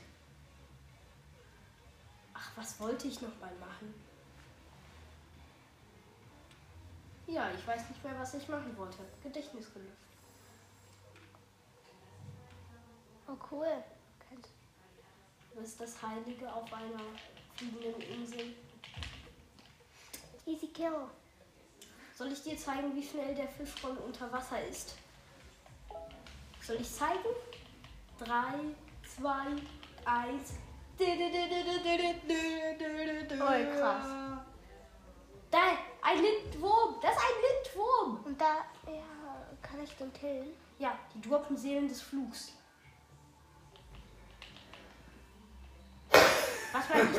Ach, 2.34 2.52
was 2.58 2.78
wollte 2.82 3.08
ich 3.08 3.22
noch 3.22 3.40
mal 3.40 3.54
machen? 3.56 3.94
Ja, 7.28 7.50
ich 7.52 7.66
weiß 7.66 7.88
nicht 7.88 8.04
mehr, 8.04 8.20
was 8.20 8.34
ich 8.34 8.46
machen 8.50 8.76
wollte. 8.78 8.98
Gedächtnis 9.24 9.72
gelöscht. 9.74 9.96
Oh, 13.30 13.38
cool. 13.52 13.84
Kannst- 14.30 14.50
Was 15.56 15.64
ist 15.70 15.80
das 15.80 16.02
Heilige 16.02 16.52
auf 16.52 16.74
einer 16.74 17.00
fliegenden 17.56 18.02
Insel? 18.02 18.54
Easy 20.46 20.68
kill. 20.68 21.08
Soll 22.18 22.34
ich 22.34 22.44
dir 22.44 22.58
zeigen, 22.58 22.94
wie 22.94 23.08
schnell 23.08 23.34
der 23.34 23.48
Fischroll 23.48 23.96
unter 23.96 24.30
Wasser 24.34 24.62
ist? 24.68 24.96
Soll 26.62 26.78
ich 26.80 26.94
zeigen? 26.94 27.36
Drei, 28.20 28.54
zwei, 29.04 29.48
eins. 30.06 30.54
Oh, 31.00 31.04
krass. 33.78 34.08
Da, 35.50 35.60
ein 36.02 36.22
Lindwurm. 36.22 36.96
Das 37.02 37.16
ist 37.16 37.22
ein 37.22 37.42
Lindwurm. 37.42 38.20
Und 38.26 38.40
da, 38.40 38.66
ja, 38.86 39.48
kann 39.62 39.82
ich 39.84 39.96
den 39.96 40.14
killen? 40.14 40.54
Ja, 40.78 41.00
die 41.14 41.22
droppen 41.22 41.58
Seelen 41.58 41.88
des 41.88 42.02
Flugs. 42.02 42.54
Was 46.12 46.90
war 46.90 47.04
ich? 47.04 47.10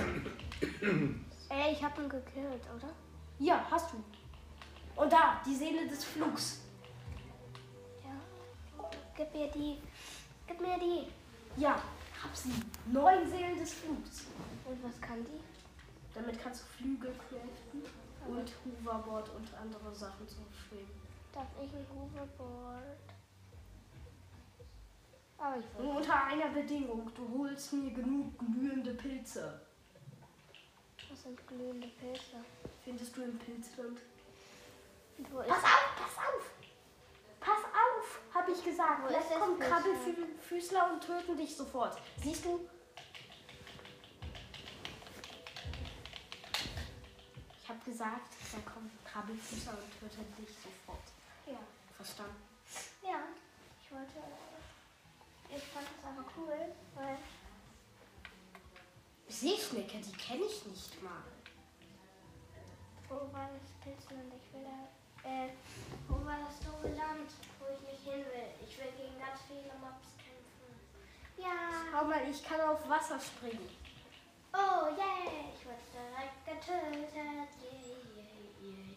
Ey, 1.49 1.73
ich 1.73 1.83
hab 1.85 1.99
ihn 1.99 2.09
gekillt, 2.09 2.63
oder? 2.75 2.95
Ja, 3.39 3.65
hast 3.71 3.93
du. 3.93 4.03
Und 4.95 5.13
da, 5.13 5.41
die 5.45 5.55
Seele 5.55 5.87
des 5.89 6.05
Flugs. 6.05 6.61
Gib 9.17 9.35
mir 9.35 9.49
die. 9.49 9.79
Gib 10.47 10.61
mir 10.61 10.79
die. 10.79 11.07
Ja, 11.61 11.83
hab 12.23 12.35
sie. 12.35 12.53
Neun 12.87 13.29
Seelen 13.29 13.59
des 13.59 13.75
Flugs. 13.75 14.27
Und 14.65 14.83
was 14.83 15.01
kann 15.01 15.25
die? 15.25 15.41
Damit 16.15 16.43
kannst 16.43 16.63
du 16.63 16.67
Flügel 16.67 17.13
craften 17.29 17.83
und 18.29 18.53
Hoverboard 18.65 19.29
und 19.31 19.49
andere 19.55 19.95
Sachen 19.95 20.29
zum 20.29 20.45
Schweben. 20.53 21.01
Darf 21.33 21.47
ich 21.63 21.71
ein 21.75 21.87
Hoverboard? 21.95 22.99
Aber 25.39 25.57
ich 25.59 25.65
will. 25.77 25.85
Nur 25.85 25.97
unter 25.97 26.25
einer 26.25 26.49
Bedingung, 26.51 27.11
du 27.15 27.39
holst 27.39 27.73
mir 27.73 27.91
genug 27.91 28.39
glühende 28.39 28.95
Pilze. 28.95 29.61
Das 31.09 31.23
sind 31.23 31.47
glühende 31.47 31.89
Pilze. 31.89 32.37
Findest 32.85 33.17
du 33.17 33.23
im 33.23 33.39
Pilzland? 33.39 33.99
Pass 35.23 35.65
auf, 35.65 35.97
pass 35.97 36.17
auf! 36.19 36.52
Pass 38.43 38.49
auf, 38.49 38.49
hab 38.49 38.49
ich 38.49 38.65
gesagt. 38.65 39.03
Wo 39.03 39.13
Jetzt 39.13 39.41
kommen? 39.41 39.59
Krabbelfüßler 39.59 40.93
und 40.93 41.01
töten 41.01 41.37
dich 41.37 41.57
sofort. 41.57 41.99
Siehst 42.23 42.45
du? 42.45 42.69
Ich 47.63 47.69
hab 47.69 47.85
gesagt, 47.85 48.33
da 48.53 48.71
kommen 48.71 48.91
Krabbelfüßler 49.05 49.73
und 49.73 50.01
töten 50.01 50.37
dich 50.37 50.49
sofort. 50.57 51.03
Ja. 51.47 51.59
Verstanden? 51.97 52.43
Ja. 53.03 53.21
Ich 53.83 53.93
wollte. 53.93 54.19
Ich 55.55 55.63
fand 55.65 55.87
das 55.87 56.11
aber 56.11 56.25
cool, 56.37 56.75
weil. 56.95 57.19
Seeschnecke, 59.29 59.99
die 59.99 60.13
kenne 60.13 60.45
ich 60.45 60.67
nicht 60.67 61.03
mal. 61.03 61.23
Wo 63.09 63.15
war 63.33 63.49
das 63.53 63.71
Pilzland? 63.83 64.33
Ich 64.35 64.53
will 64.53 64.65
da. 64.65 64.89
Äh, 65.25 65.49
wo 66.09 66.25
war 66.27 66.39
das 66.47 66.59
doofe 66.61 66.89
Land, 66.95 67.31
wo 67.61 67.67
ich 67.73 67.81
nicht 67.89 68.03
hin 68.03 68.25
will? 68.27 68.51
Ich 68.67 68.77
will 68.79 68.91
gegen 68.97 69.19
ganz 69.19 69.41
viele 69.47 69.73
Mobs 69.79 70.19
kämpfen. 70.19 70.71
Ja. 71.37 71.87
Schau 71.91 72.05
mal, 72.07 72.29
ich 72.29 72.43
kann 72.45 72.61
auf 72.61 72.89
Wasser 72.89 73.21
springen. 73.21 73.69
Oh, 74.53 74.89
yay! 74.99 75.55
Ich 75.55 75.65
wurde 75.65 75.79
direkt 75.95 76.45
getötet. 76.45 77.15
Yay, 77.15 77.97
yay, 78.17 78.51
yay. 78.61 78.97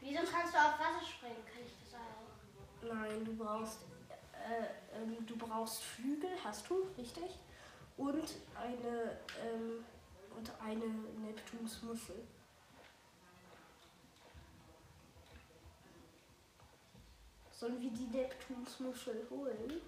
Wieso 0.00 0.20
kannst 0.30 0.54
du 0.54 0.58
auf 0.58 0.78
Wasser 0.78 1.04
springen? 1.04 1.44
Kann 1.44 1.62
ich 1.64 1.74
das 1.84 2.00
auch? 2.00 2.94
Nein, 2.94 3.24
du 3.24 3.36
brauchst, 3.36 3.80
äh, 4.32 4.96
ähm, 4.96 5.26
du 5.26 5.36
brauchst 5.36 5.82
Flügel, 5.82 6.30
hast 6.42 6.68
du, 6.70 6.88
richtig? 6.96 7.38
Und 7.96 8.34
eine, 8.56 9.18
ähm, 9.44 9.84
und 10.36 10.50
eine 10.64 10.86
Neptunsmuschel. 11.26 12.26
Sollen 17.66 17.82
wir 17.82 17.90
die 17.90 18.16
Neptunsmuschel 18.16 19.26
holen? 19.28 19.80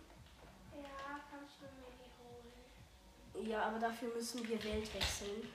Ja, 0.75 1.21
kannst 1.31 1.55
du 1.61 1.67
mir 1.79 1.95
die 1.95 3.39
holen? 3.39 3.49
Ja, 3.49 3.67
aber 3.67 3.79
dafür 3.79 4.13
müssen 4.13 4.49
wir 4.49 4.65
Welt 4.65 4.93
wechseln. 4.93 5.49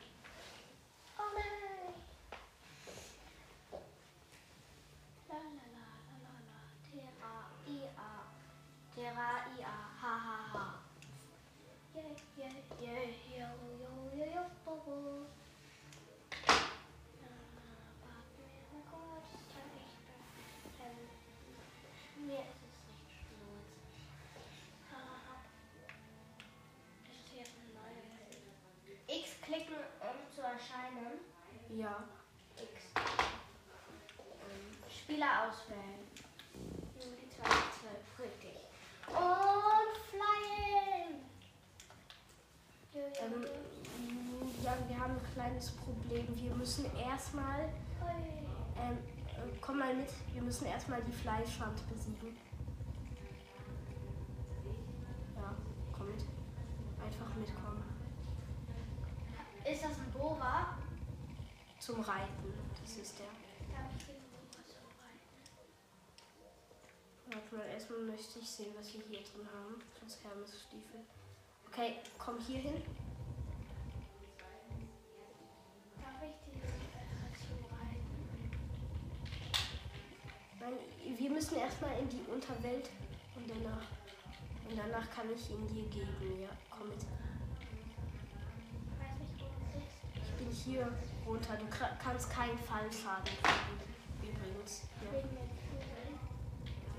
Ja. 31.77 32.03
X. 32.55 32.93
Spieler 34.89 35.47
auswählen. 35.47 36.05
Juli 36.99 37.27
2012, 37.36 38.19
richtig. 38.19 38.57
Und 39.07 40.03
jo, 42.93 43.01
Ähm, 43.21 43.45
ja, 44.63 44.77
wir 44.88 44.99
haben 44.99 45.13
ein 45.13 45.33
kleines 45.33 45.71
Problem. 45.71 46.27
Wir 46.36 46.53
müssen 46.53 46.86
erstmal, 46.95 47.69
ähm, 48.77 48.97
äh, 49.25 49.57
komm 49.59 49.79
mal 49.79 49.95
mit, 49.95 50.09
wir 50.31 50.43
müssen 50.43 50.67
erstmal 50.67 51.01
die 51.03 51.12
Fleischwand 51.12 51.89
besiegen. 51.89 52.38
Ja, 55.36 55.55
komm 55.97 56.07
mit. 56.07 56.23
Einfach 57.03 57.36
mitkommen. 57.36 57.83
Ist 59.65 59.83
das 59.83 59.91
ein 59.97 60.12
Bohrer? 60.12 60.77
Zum 61.86 62.00
Reiten. 62.00 62.54
Das 62.82 62.96
ist 62.96 63.19
der. 63.19 63.28
Mal, 67.52 67.65
erstmal 67.67 68.00
möchte 68.00 68.39
ich 68.39 68.50
sehen, 68.50 68.74
was 68.78 68.93
wir 68.93 69.02
hier 69.10 69.19
drin 69.19 69.46
haben. 69.54 69.76
Schutz 70.00 70.17
Hermesstiefel. 70.24 71.02
Okay, 71.67 71.98
komm 72.17 72.39
hier 72.39 72.60
hin. 72.60 72.82
Nein, 80.62 80.74
wir 81.17 81.30
müssen 81.30 81.58
erstmal 81.58 82.00
in 82.00 82.08
die 82.08 82.24
Unterwelt 82.32 82.89
und 83.36 83.50
danach. 83.50 83.88
Und 84.69 84.78
danach 84.78 85.12
kann 85.12 85.30
ich 85.30 85.50
ihn 85.52 85.67
dir 85.67 85.89
geben. 85.89 86.41
Ja, 86.41 86.50
komm 86.69 86.88
mit. 86.88 87.06
Ich 90.15 90.32
bin 90.38 90.50
hier 90.50 90.88
runter. 91.25 91.57
Du 91.57 91.65
kannst 92.01 92.29
keinen 92.29 92.57
Fallschaden 92.57 93.33
kriegen. 93.43 93.83
Übrigens. 94.21 94.83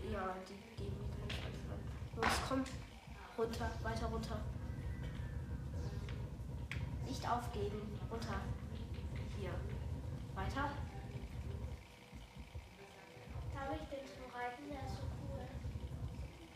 Ja, 0.02 0.10
ja 0.10 0.34
die 0.48 0.82
geben 0.82 0.96
mir 0.98 1.28
keinen 1.28 2.16
Los, 2.16 2.40
komm. 2.48 2.64
Runter, 3.37 3.70
weiter 3.82 4.06
runter. 4.06 4.40
Nicht 7.06 7.28
aufgeben. 7.28 7.98
Runter. 8.10 8.40
Hier. 9.38 9.50
Weiter. 10.34 10.70
Darf 13.54 13.70
ich 13.72 13.88
den 13.88 14.06
zum 14.06 14.32
Reiten? 14.34 14.68
Der 14.70 14.87
ist 14.87 14.96
so 14.96 15.02
cool. 15.22 15.40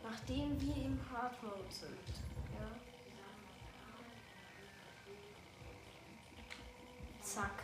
Nachdem 0.03 0.61
wir 0.61 0.75
im 0.85 0.99
Hard 1.11 1.41
Mode 1.43 1.69
sind. 1.69 2.28
Zack. 7.33 7.61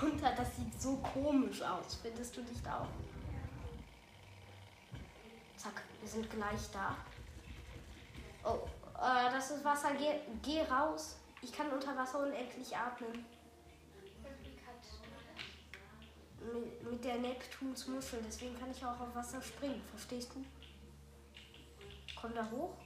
Runter, 0.00 0.32
das 0.34 0.56
sieht 0.56 0.80
so 0.80 0.96
komisch 0.96 1.60
aus. 1.60 1.98
Findest 2.00 2.34
du 2.34 2.40
nicht 2.40 2.66
auch? 2.66 2.88
Zack, 5.56 5.82
wir 6.00 6.08
sind 6.08 6.30
gleich 6.30 6.70
da. 6.72 6.96
Oh, 8.42 8.66
äh, 8.96 9.30
das 9.30 9.50
ist 9.50 9.64
Wasser. 9.64 9.90
Geh, 9.98 10.14
geh 10.42 10.62
raus. 10.62 11.16
Ich 11.42 11.52
kann 11.52 11.70
unter 11.70 11.94
Wasser 11.94 12.20
unendlich 12.20 12.74
atmen. 12.74 13.26
Mit, 16.40 16.90
mit 16.90 17.04
der 17.04 17.18
Neptuns 17.18 17.86
Muschel. 17.86 18.20
Deswegen 18.26 18.58
kann 18.58 18.70
ich 18.70 18.82
auch 18.82 18.98
auf 18.98 19.14
Wasser 19.14 19.42
springen. 19.42 19.82
Verstehst 19.90 20.30
du? 20.34 20.42
Komm 22.18 22.34
da 22.34 22.50
hoch. 22.50 22.76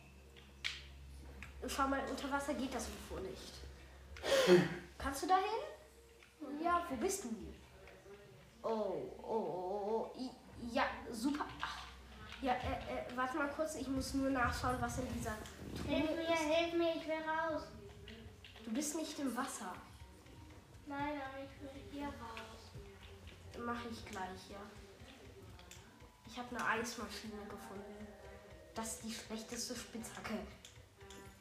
Schau 1.68 1.86
mal, 1.86 2.00
unter 2.10 2.30
Wasser 2.32 2.54
geht 2.54 2.74
das 2.74 2.88
UFO 2.88 3.20
nicht. 3.20 4.78
Kannst 4.98 5.22
du 5.22 5.26
da 5.28 5.36
hin? 5.36 6.60
Ja, 6.62 6.84
wo 6.90 6.96
bist 6.96 7.24
du? 7.24 7.28
Oh, 8.62 8.68
oh, 9.22 9.28
oh, 9.28 10.12
oh. 10.16 10.30
Ja, 10.72 10.84
super. 11.10 11.46
Ach. 11.62 11.78
Ja, 12.42 12.52
äh, 12.54 12.56
äh, 13.12 13.16
warte 13.16 13.36
mal 13.36 13.48
kurz. 13.48 13.76
Ich 13.76 13.88
muss 13.88 14.14
nur 14.14 14.30
nachschauen, 14.30 14.76
was 14.80 14.98
in 14.98 15.12
dieser 15.12 15.32
Hilf 15.86 16.06
Truhe 16.06 16.16
mir, 16.16 16.22
ist. 16.34 16.40
hilf 16.40 16.74
mir, 16.74 16.94
ich 16.96 17.06
will 17.06 17.14
raus. 17.28 17.62
Du 18.64 18.72
bist 18.72 18.96
nicht 18.96 19.18
im 19.18 19.34
Wasser. 19.36 19.72
Nein, 20.86 21.20
aber 21.20 21.44
ich 21.44 21.62
will 21.62 21.82
hier 21.90 22.06
raus. 22.06 22.72
Mache 23.64 23.88
ich 23.90 24.04
gleich, 24.06 24.50
ja. 24.50 24.60
Ich 26.26 26.38
habe 26.38 26.48
eine 26.56 26.64
Eismaschine 26.66 27.42
gefunden. 27.48 28.06
Das 28.74 28.94
ist 28.94 29.04
die 29.04 29.12
schlechteste 29.12 29.74
Spitzhacke. 29.74 30.38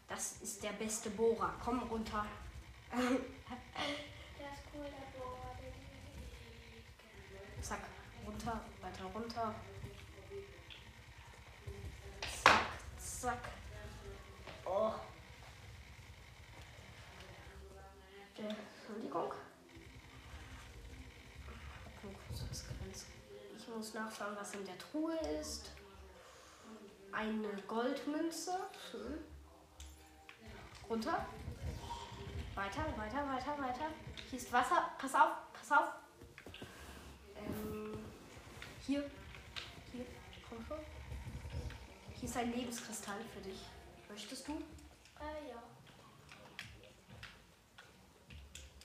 Das 0.08 0.38
ist 0.42 0.64
der 0.64 0.72
beste 0.74 1.10
Bohrer. 1.12 1.54
Komm 1.64 1.80
runter. 1.84 2.26
Zack, 7.62 7.82
runter, 8.26 8.62
weiter 8.82 9.06
runter. 9.14 9.56
Zack, 12.44 12.62
zack. 12.98 13.50
Oh. 14.66 14.94
Entschuldigung. 18.38 19.34
Ich 23.58 23.68
muss 23.68 23.94
nachschauen, 23.94 24.36
was 24.40 24.54
in 24.54 24.66
der 24.66 24.78
Truhe 24.78 25.18
ist. 25.40 25.72
Eine 27.12 27.50
Goldmünze. 27.68 28.52
Schön. 28.90 29.20
Runter. 30.90 31.26
Weiter, 32.58 32.86
weiter, 32.98 33.28
weiter, 33.28 33.62
weiter. 33.62 33.86
Hier 34.32 34.40
ist 34.40 34.52
Wasser. 34.52 34.90
Pass 34.98 35.14
auf, 35.14 35.32
pass 35.54 35.72
auf. 35.72 35.90
Ähm, 37.36 38.00
hier. 38.84 39.08
Hier. 39.92 40.06
Komm 40.50 40.66
schon. 40.66 40.80
Hier 42.16 42.28
ist 42.28 42.36
ein 42.36 42.52
Lebenskristall 42.52 43.20
für 43.32 43.42
dich. 43.42 43.60
Möchtest 44.10 44.48
du? 44.48 44.54
Äh, 44.54 45.50
ja. 45.50 45.62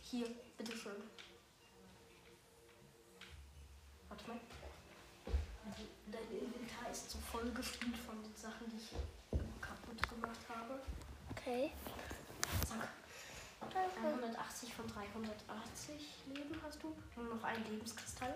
Hier, 0.02 0.26
bitteschön. 0.58 0.92
Warte 4.10 4.28
mal. 4.28 4.40
Dein 6.08 6.30
Inventar 6.30 6.90
ist 6.90 7.10
so 7.10 7.16
voll 7.18 7.50
gefüllt 7.52 7.96
von 7.96 8.22
den 8.22 8.36
Sachen, 8.36 8.68
die 8.68 8.76
ich 8.76 8.90
kaputt 9.62 10.10
gemacht 10.10 10.40
habe. 10.50 10.82
Okay. 11.30 11.72
Zack. 12.66 13.01
180 13.76 14.74
von 14.74 14.86
380 14.86 16.24
Leben 16.34 16.60
hast 16.64 16.82
du. 16.82 16.94
Nur 17.16 17.34
noch 17.34 17.42
ein 17.44 17.64
Lebenskristall. 17.68 18.34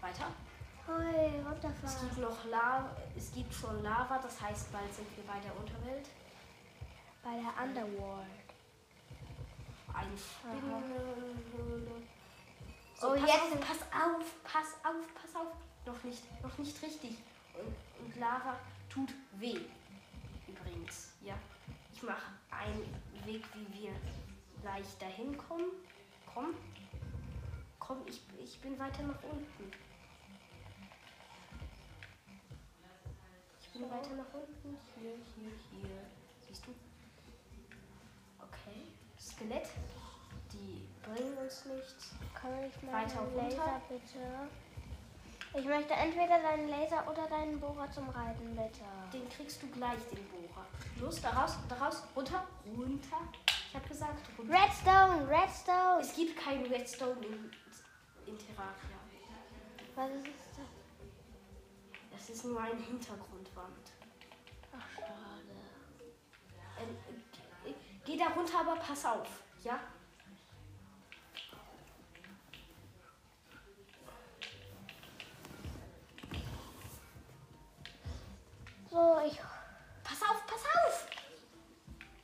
Weiter. 0.00 0.26
Es 0.86 1.46
runterfahren. 1.46 2.08
gibt 2.08 2.18
noch 2.18 2.44
Lava. 2.46 2.96
Es 3.16 3.32
gibt 3.32 3.52
schon 3.52 3.82
Lava, 3.82 4.18
das 4.18 4.40
heißt, 4.40 4.72
bald 4.72 4.92
sind 4.94 5.06
wir 5.16 5.24
bei 5.24 5.38
der 5.40 5.54
Unterwelt. 5.56 6.08
Bei 7.22 7.32
der 7.34 7.62
Underworld. 7.62 8.26
Eine 9.92 10.16
Spinnenhöhle. 10.16 11.90
Oh, 13.02 13.10
pass 13.14 13.20
jetzt- 13.20 13.52
auf, 13.52 13.60
pass 13.60 13.82
auf, 13.92 14.42
pass 14.44 14.74
auf, 14.84 15.14
pass 15.14 15.36
auf. 15.36 15.52
Noch 15.84 16.02
nicht, 16.04 16.42
noch 16.42 16.58
nicht 16.58 16.82
richtig. 16.82 17.18
Und, 17.54 18.04
und 18.04 18.16
Lava 18.16 18.58
tut 18.88 19.10
weh. 19.32 19.60
Übrigens, 20.46 21.12
ja. 21.22 21.34
Ich 21.92 22.02
mache 22.02 22.32
einen 22.50 22.94
Weg, 23.24 23.44
wie 23.54 23.82
wir 23.82 23.90
gleich 24.68 24.98
dahin 24.98 25.36
kommen. 25.36 25.70
Komm. 26.32 26.54
Komm, 27.78 27.98
ich, 28.06 28.20
ich 28.38 28.60
bin 28.60 28.78
weiter 28.78 29.02
nach 29.02 29.22
unten. 29.22 29.70
Ich 33.60 33.72
bin 33.72 33.90
weiter 33.90 34.14
nach 34.14 34.32
unten. 34.34 34.76
Hier, 34.94 35.12
hier, 35.34 35.50
hier. 35.70 35.98
Siehst 36.46 36.66
du? 36.66 36.74
Okay. 38.38 38.88
Skelett. 39.18 39.68
Die 40.52 40.88
bringen 41.02 41.36
uns 41.38 41.64
nichts. 41.64 42.14
Kann 42.34 42.50
ich 42.64 42.82
mal 42.82 43.04
Weiter 43.04 43.20
runter. 43.20 43.42
Laser 43.42 43.82
bitte? 43.88 44.48
Ich 45.54 45.64
möchte 45.64 45.94
entweder 45.94 46.40
deinen 46.42 46.68
Laser 46.68 47.10
oder 47.10 47.26
deinen 47.26 47.58
Bohrer 47.58 47.90
zum 47.90 48.08
Reiten, 48.10 48.54
bitte. 48.54 48.84
Den 49.12 49.28
kriegst 49.30 49.62
du 49.62 49.66
gleich, 49.68 50.00
den 50.10 50.26
Bohrer. 50.28 50.66
Los, 51.00 51.22
da 51.22 51.30
raus, 51.30 51.56
da 51.68 51.74
raus, 51.76 52.02
runter, 52.14 52.46
runter. 52.66 53.16
Habe 53.78 53.88
gesagt, 53.90 54.28
runter. 54.36 54.52
Redstone, 54.52 55.28
Redstone. 55.28 56.00
Es 56.00 56.12
gibt 56.12 56.36
kein 56.36 56.66
Redstone 56.66 57.24
in, 57.24 57.50
in 58.26 58.36
Terraria. 58.36 58.98
Was 59.94 60.10
ist 60.10 60.26
das? 60.56 60.66
Das 62.10 62.30
ist 62.30 62.44
nur 62.44 62.60
eine 62.60 62.74
Hintergrundwand. 62.74 63.92
Ach, 64.76 64.84
schade. 64.96 65.14
Ähm, 66.80 66.96
äh, 67.70 67.74
geh 68.04 68.16
da 68.16 68.26
runter, 68.26 68.58
aber 68.58 68.76
pass 68.80 69.04
auf, 69.04 69.28
ja? 69.62 69.78
So, 78.90 79.20
ich. 79.24 79.38
Pass 80.02 80.22
auf, 80.22 80.46
pass 80.48 80.64
auf! 80.84 81.08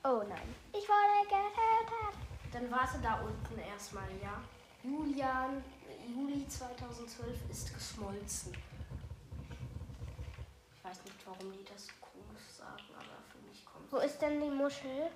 Oh 0.02 0.24
nein. 0.28 0.63
Ich 0.76 0.88
wurde 0.88 1.22
getötet. 1.28 2.18
Dann 2.52 2.70
warte 2.70 2.98
da 2.98 3.20
unten 3.20 3.58
erstmal, 3.60 4.08
ja? 4.20 4.42
Julian, 4.82 5.62
Juli 6.08 6.46
2012 6.48 7.48
ist 7.48 7.72
geschmolzen. 7.72 8.52
Ich 10.76 10.84
weiß 10.84 11.04
nicht, 11.04 11.16
warum 11.24 11.52
die 11.52 11.64
das 11.64 11.86
so 11.86 11.92
komisch 12.00 12.48
sagen, 12.58 12.90
aber 12.92 13.22
für 13.30 13.38
mich 13.48 13.64
kommt 13.64 13.90
Wo 13.90 13.98
ist 13.98 14.18
denn 14.18 14.40
die 14.40 14.50
Muschel? 14.50 15.10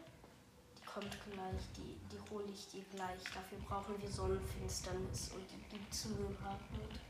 Die 0.78 0.84
kommt 0.84 1.10
gleich, 1.10 1.62
die, 1.76 1.98
die 2.10 2.30
hole 2.30 2.46
ich 2.52 2.68
dir 2.68 2.84
gleich. 2.94 3.22
Dafür 3.34 3.58
brauchen 3.68 4.00
wir 4.00 4.08
Sonnenfinsternis 4.08 5.32
und 5.34 5.44
die 5.50 5.76
gibt's 5.76 6.04
nur 6.06 6.30
im 6.30 6.36
Hardmode. 6.40 7.00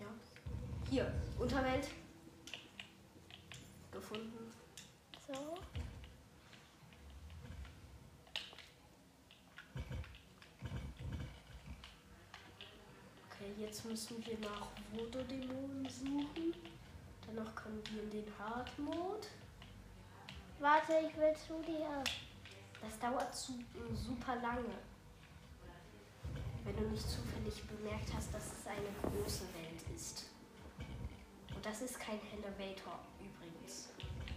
Ja. 0.00 0.06
Hier, 0.88 1.12
Unterwelt. 1.38 1.88
Gefunden. 3.92 4.52
So. 5.28 5.58
Okay, 13.42 13.54
jetzt 13.82 13.90
müssen 13.90 14.24
wir 14.26 14.38
nach 14.38 14.68
Voodoo-Dämonen 14.92 15.88
suchen. 15.88 16.54
Danach 17.26 17.54
können 17.54 17.82
wir 17.90 18.02
in 18.02 18.10
den 18.10 18.32
Hard-Mode. 18.38 19.26
Warte, 20.60 20.92
ich 21.04 21.16
will 21.16 21.34
zu 21.34 21.60
dir. 21.62 22.04
Das 22.80 22.98
dauert 22.98 23.34
zu, 23.34 23.52
äh, 23.52 23.94
super 23.94 24.36
lange. 24.36 24.74
Wenn 26.64 26.76
du 26.76 26.82
nicht 26.90 27.08
zufällig 27.08 27.62
bemerkt 27.66 28.12
hast, 28.14 28.32
dass 28.32 28.44
es 28.46 28.66
eine 28.66 28.86
große 29.02 29.44
Welt 29.54 29.82
ist. 29.96 30.26
Und 31.54 31.64
das 31.64 31.82
ist 31.82 31.98
kein 31.98 32.20
Elevator 32.32 33.00
übrigens. 33.18 33.88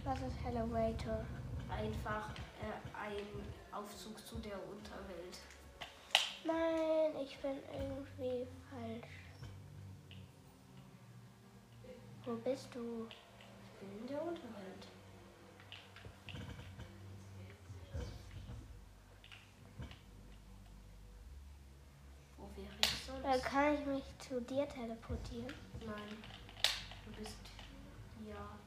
Was 0.04 0.18
ist 0.20 0.36
Elevator? 0.46 1.24
Einfach 1.68 2.30
äh, 2.60 2.98
ein 2.98 3.26
Aufzug 3.72 4.26
zu 4.26 4.36
der 4.38 4.58
Unterwelt. 4.68 5.38
Nein, 6.44 7.22
ich 7.22 7.38
bin 7.38 7.58
irgendwie 7.72 8.46
falsch. 8.70 9.25
Wo 12.26 12.34
bist 12.34 12.66
du? 12.74 13.06
Ich 13.08 13.78
bin 13.78 14.00
in 14.00 14.06
der 14.08 14.20
Unterwelt. 14.20 14.88
Wo 22.36 22.50
wäre 22.56 22.74
ich 22.82 23.04
sonst? 23.06 23.20
Oder 23.20 23.38
kann 23.38 23.74
ich 23.74 23.86
mich 23.86 24.04
zu 24.18 24.40
dir 24.40 24.68
teleportieren? 24.68 25.54
Nein. 25.86 26.18
Du 27.04 27.12
bist 27.12 27.36
ja. 28.28 28.58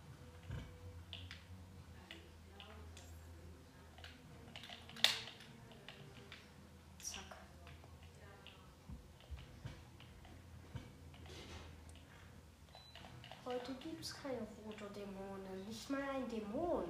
Heute 13.60 13.74
gibt 13.82 14.02
es 14.02 14.16
keine 14.16 14.48
Roto-Dämonen. 14.66 15.68
Nicht 15.68 15.90
mal 15.90 16.02
ein 16.02 16.30
Dämon. 16.30 16.86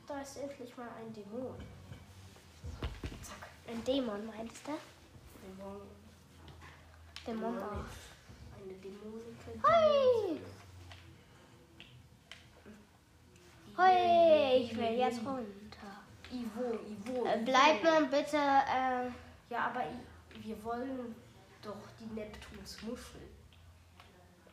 Da 0.08 0.22
ist 0.22 0.38
endlich 0.38 0.76
mal 0.78 0.90
ein 1.00 1.14
Dämon. 1.14 1.56
Zack. 3.22 3.50
Ein 3.68 3.84
Dämon, 3.84 4.26
meintest 4.26 4.68
du? 4.68 4.72
Dämon. 5.44 5.82
Dämon 7.26 7.58
auch. 7.62 7.86
Eine 8.58 8.74
Dämonin. 8.74 9.38
Hui! 9.64 10.42
Hui, 13.78 14.64
ich 14.64 14.76
will 14.76 14.98
jetzt 14.98 15.20
runter. 15.20 15.58
Ivo, 16.32 16.80
Ivo. 16.84 17.26
Äh, 17.26 17.40
bleib 17.46 17.84
mal 17.84 18.06
bitte, 18.06 18.38
äh, 18.38 19.12
Ja, 19.50 19.68
aber 19.68 19.84
wir 20.42 20.64
wollen 20.64 21.16
doch 21.62 21.78
die 22.00 22.06
Neptuns 22.14 22.82
Muschel. 22.84 23.22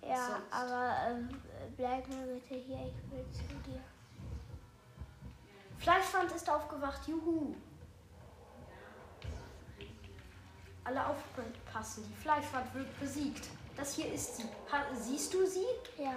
ja, 0.02 0.16
Sonst. 0.28 0.52
aber 0.52 0.96
ähm, 1.08 1.28
bleib 1.76 2.08
mal 2.08 2.26
bitte 2.26 2.54
hier, 2.54 2.78
ich 2.86 3.10
will 3.10 3.24
zu 3.32 3.42
dir. 3.68 3.80
Fleischwand 5.78 6.32
ist 6.32 6.48
aufgewacht, 6.48 7.06
juhu. 7.06 7.54
Alle 10.84 11.06
aufpassen, 11.06 12.04
die 12.08 12.22
Fleischwand 12.22 12.72
wird 12.74 13.00
besiegt. 13.00 13.48
Das 13.76 13.94
hier 13.94 14.12
ist 14.12 14.36
sie. 14.36 14.44
Ha, 14.70 14.84
siehst 14.94 15.32
du 15.34 15.46
sie? 15.46 15.64
Ja. 15.98 16.14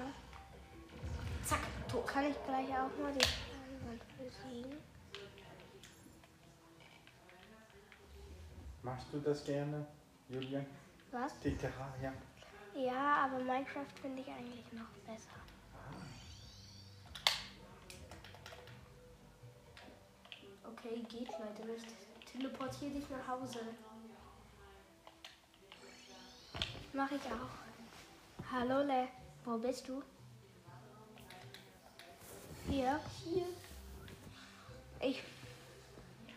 Zack, 1.45 1.59
tot. 1.89 2.05
Kann 2.05 2.25
ich 2.25 2.35
gleich 2.45 2.67
auch 2.69 2.91
mal 3.01 3.13
die 3.13 3.25
Steinwand 3.25 4.01
besiegen? 4.17 4.77
Machst 8.87 9.07
du 9.11 9.19
das 9.19 9.43
gerne, 9.43 9.85
Julian? 10.29 10.65
Was? 11.11 11.37
Die 11.41 11.57
Terraria? 11.57 12.13
Ja, 12.73 13.25
aber 13.25 13.39
Minecraft 13.39 13.91
finde 14.01 14.21
ich 14.21 14.29
eigentlich 14.29 14.63
noch 14.71 14.87
besser. 15.05 15.35
Okay, 20.63 21.05
geht 21.09 21.27
leider 21.31 21.65
nicht. 21.65 21.85
Teleportier 22.31 22.91
dich 22.91 23.09
nach 23.09 23.27
Hause. 23.27 23.59
Mach 26.93 27.11
ich 27.11 27.25
auch. 27.25 28.49
Hallo, 28.49 28.83
Le. 28.83 29.09
Wo 29.43 29.57
bist 29.57 29.85
du? 29.89 30.01
Hier. 32.69 33.01
Hier. 33.25 33.47
Ich. 35.01 35.21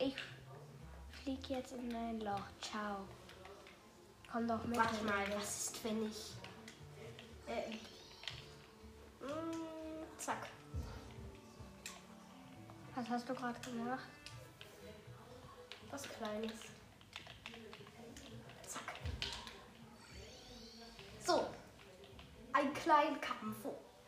Ich 0.01 0.17
flieg 1.23 1.49
jetzt 1.49 1.73
in 1.73 1.91
dein 1.91 2.21
Loch. 2.21 2.43
Ciao. 2.61 3.07
Komm 4.31 4.47
doch 4.47 4.65
mit. 4.65 4.79
Warte 4.79 5.05
mal, 5.05 5.25
was 5.35 5.67
ist, 5.67 5.85
wenn 5.85 6.07
ich. 6.07 6.33
Äh, 7.47 7.71
mm, 9.25 10.19
zack. 10.19 10.49
Was 12.95 13.09
hast 13.09 13.29
du 13.29 13.35
gerade 13.35 13.59
gemacht? 13.61 14.09
Was 15.91 16.03
Kleines. 16.03 16.53
Zack. 18.67 18.95
So. 21.25 21.47
Ein 22.53 22.75
kleiner 22.75 23.19
Kampf, 23.19 23.57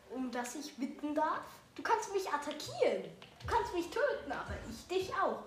um 0.09 0.31
das 0.31 0.55
ich 0.55 0.75
bitten 0.75 1.15
darf. 1.15 1.41
Du 1.75 1.81
kannst 1.81 2.13
mich 2.13 2.27
attackieren. 2.31 3.03
Du 3.39 3.47
kannst 3.47 3.73
mich 3.73 3.89
töten, 3.89 4.31
aber 4.31 4.53
ich 4.69 4.87
dich 4.87 5.13
auch. 5.15 5.43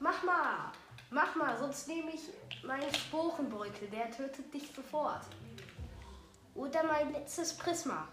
Mach 0.00 0.22
mal. 0.22 0.72
Mach 1.10 1.34
mal, 1.34 1.56
sonst 1.58 1.88
nehme 1.88 2.10
ich 2.12 2.20
meinen 2.62 2.92
Sporenbeutel. 2.94 3.88
Der 3.88 4.10
tötet 4.10 4.52
dich 4.52 4.70
sofort. 4.74 5.22
Oder 6.54 6.82
mein 6.84 7.12
letztes 7.12 7.56
Prisma. 7.56 8.06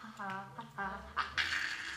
Haha, 0.00 0.46
haha. 0.56 1.00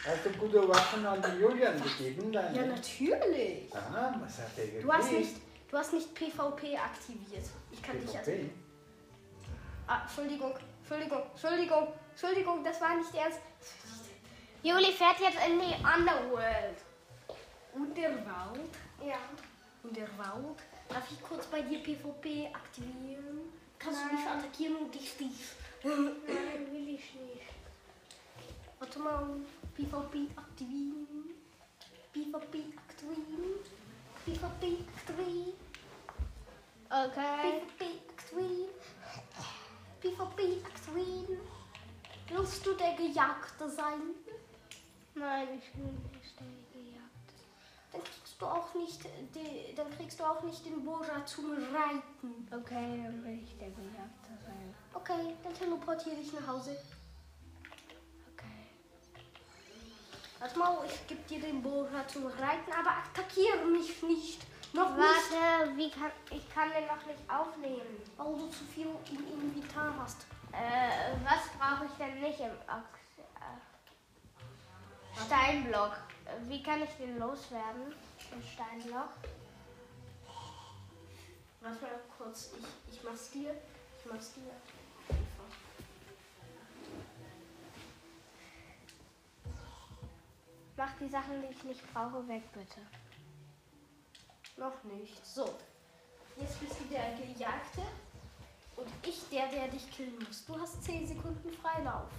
Hast 0.03 0.25
du 0.25 0.31
gute 0.31 0.67
Waffen 0.67 1.05
an 1.05 1.21
die 1.21 1.39
Julian 1.41 1.81
gegeben? 1.81 2.31
Dann? 2.31 2.55
Ja, 2.55 2.65
natürlich. 2.65 3.73
Ah, 3.73 4.15
was 4.19 4.39
hat 4.39 4.57
er 4.57 4.65
gekriegt? 4.65 4.83
Du 4.83 4.91
hast 4.91 5.11
nicht, 5.11 5.35
du 5.69 5.77
hast 5.77 5.93
nicht 5.93 6.15
PvP 6.15 6.75
aktiviert. 6.77 7.45
Ich 7.71 7.81
kann 7.83 7.99
dich 8.01 8.09
attackieren. 8.09 8.49
PvP? 8.49 8.61
Ah, 9.87 10.01
Entschuldigung, 10.01 10.53
Entschuldigung, 10.79 11.23
Entschuldigung, 11.31 11.87
Entschuldigung, 12.11 12.63
das 12.63 12.81
war 12.81 12.95
nicht 12.95 13.13
ernst. 13.13 13.39
Juli 14.63 14.91
fährt 14.91 15.19
jetzt 15.19 15.37
in 15.47 15.59
die 15.59 15.75
Underworld. 15.75 16.77
Unterwald, 17.73 18.75
Ja. 19.05 19.17
Unterwald. 19.83 20.59
Darf 20.89 21.11
ich 21.11 21.21
kurz 21.21 21.45
bei 21.47 21.61
dir 21.61 21.79
PvP 21.79 22.53
aktivieren? 22.53 23.51
Kannst 23.79 24.01
du 24.01 24.15
mich 24.15 24.25
Nein. 24.25 24.37
attackieren 24.37 24.75
und 24.75 24.95
ich 24.95 25.17
dich? 25.17 25.31
Nein, 25.83 26.71
will 26.71 26.89
ich 26.89 27.13
nicht. 27.15 27.41
Warte 28.79 28.99
mal, 28.99 29.37
PvP 29.75 30.27
aktivieren. 30.35 31.31
PvP 32.13 32.77
aktivieren. 32.77 33.59
PvP 34.25 34.85
aktivieren. 34.95 35.53
Okay. 36.89 37.61
PvP 37.79 37.85
aktivieren. 38.09 38.69
PvP 40.01 40.17
PvP-Aktuell. 40.17 41.39
Willst 42.29 42.65
du 42.65 42.73
der 42.73 42.93
Gejagte 42.95 43.69
sein? 43.69 44.01
Nein, 45.13 45.47
ich 45.59 45.77
will 45.77 45.91
nicht 46.11 46.39
der 46.39 46.47
Gejagte. 46.73 47.00
Kriegst 48.41 48.53
du 48.53 48.59
auch 48.59 48.73
nicht, 48.73 49.03
die, 49.35 49.75
dann 49.75 49.87
kriegst 49.95 50.19
du 50.19 50.23
auch 50.23 50.41
nicht 50.41 50.65
den 50.65 50.83
Boja 50.83 51.23
zum 51.25 51.51
Reiten. 51.51 52.47
Okay, 52.51 53.03
dann 53.03 53.23
will 53.23 53.39
ich 53.43 53.55
der 53.59 53.69
Gejagte 53.69 54.31
sein. 54.43 54.73
Okay, 54.95 55.35
dann 55.43 55.53
teleportiere 55.53 56.15
dich 56.15 56.33
nach 56.33 56.47
Hause. 56.47 56.75
Okay. 58.33 58.65
Warte 60.39 60.57
mal, 60.57 60.79
ich 60.87 61.05
gebe 61.05 61.21
dir 61.29 61.39
den 61.39 61.61
Boja 61.61 62.07
zum 62.07 62.25
Reiten, 62.25 62.71
aber 62.71 62.97
attackiere 62.97 63.63
mich 63.67 64.01
nicht. 64.01 64.41
Noch 64.73 64.95
nicht. 64.95 65.05
Warte, 65.05 65.77
wie 65.77 65.91
kann 65.91 66.11
ich 66.31 66.49
kann 66.51 66.69
den 66.71 66.87
noch 66.87 67.05
nicht 67.05 67.19
aufnehmen? 67.29 68.01
Weil 68.17 68.33
du 68.33 68.47
zu 68.47 68.63
viel 68.73 68.87
im 68.87 69.27
Inventar 69.39 69.93
hast. 69.99 70.25
Äh, 70.51 71.13
was 71.23 71.47
brauche 71.59 71.85
ich 71.85 71.91
denn 71.99 72.19
nicht 72.19 72.39
im 72.39 72.57
Ox 72.67 72.89
äh, 73.37 73.59
Steinblock? 75.27 75.95
Wie 76.47 76.63
kann 76.63 76.81
ich 76.83 76.89
den 76.91 77.17
loswerden? 77.19 77.93
Den 78.31 78.43
Steinblock? 78.43 79.09
Warte 81.61 81.81
mal 81.81 82.01
kurz, 82.17 82.51
ich, 82.57 82.93
ich 82.93 83.03
mach's 83.03 83.29
dir. 83.31 83.53
Ich 83.99 84.11
mach's 84.11 84.33
dir. 84.33 84.51
Einfach. 85.09 85.51
Mach 90.75 90.97
die 90.99 91.09
Sachen, 91.09 91.41
die 91.41 91.53
ich 91.53 91.63
nicht 91.63 91.93
brauche, 91.93 92.27
weg, 92.27 92.43
bitte. 92.53 92.81
Noch 94.57 94.83
nicht. 94.83 95.25
So. 95.25 95.53
Jetzt 96.37 96.59
bist 96.59 96.79
du 96.79 96.85
der 96.85 97.15
Gejagte 97.15 97.81
und 98.77 98.87
ich 99.03 99.21
der, 99.29 99.47
der 99.47 99.67
dich 99.67 99.91
killen 99.91 100.17
muss. 100.25 100.45
Du 100.45 100.59
hast 100.59 100.83
10 100.83 101.07
Sekunden 101.07 101.51
Freilauf. 101.53 102.09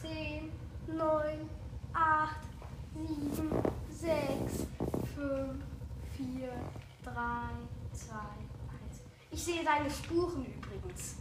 10, 0.00 0.52
9, 0.86 1.50
8, 1.94 2.36
7, 2.94 3.50
6, 3.88 4.66
5, 5.14 5.62
4, 6.16 6.48
3, 7.04 7.12
2, 7.92 8.14
1. 8.14 9.02
Ich 9.30 9.44
sehe 9.44 9.64
deine 9.64 9.90
Spuren 9.90 10.44
übrigens. 10.44 11.16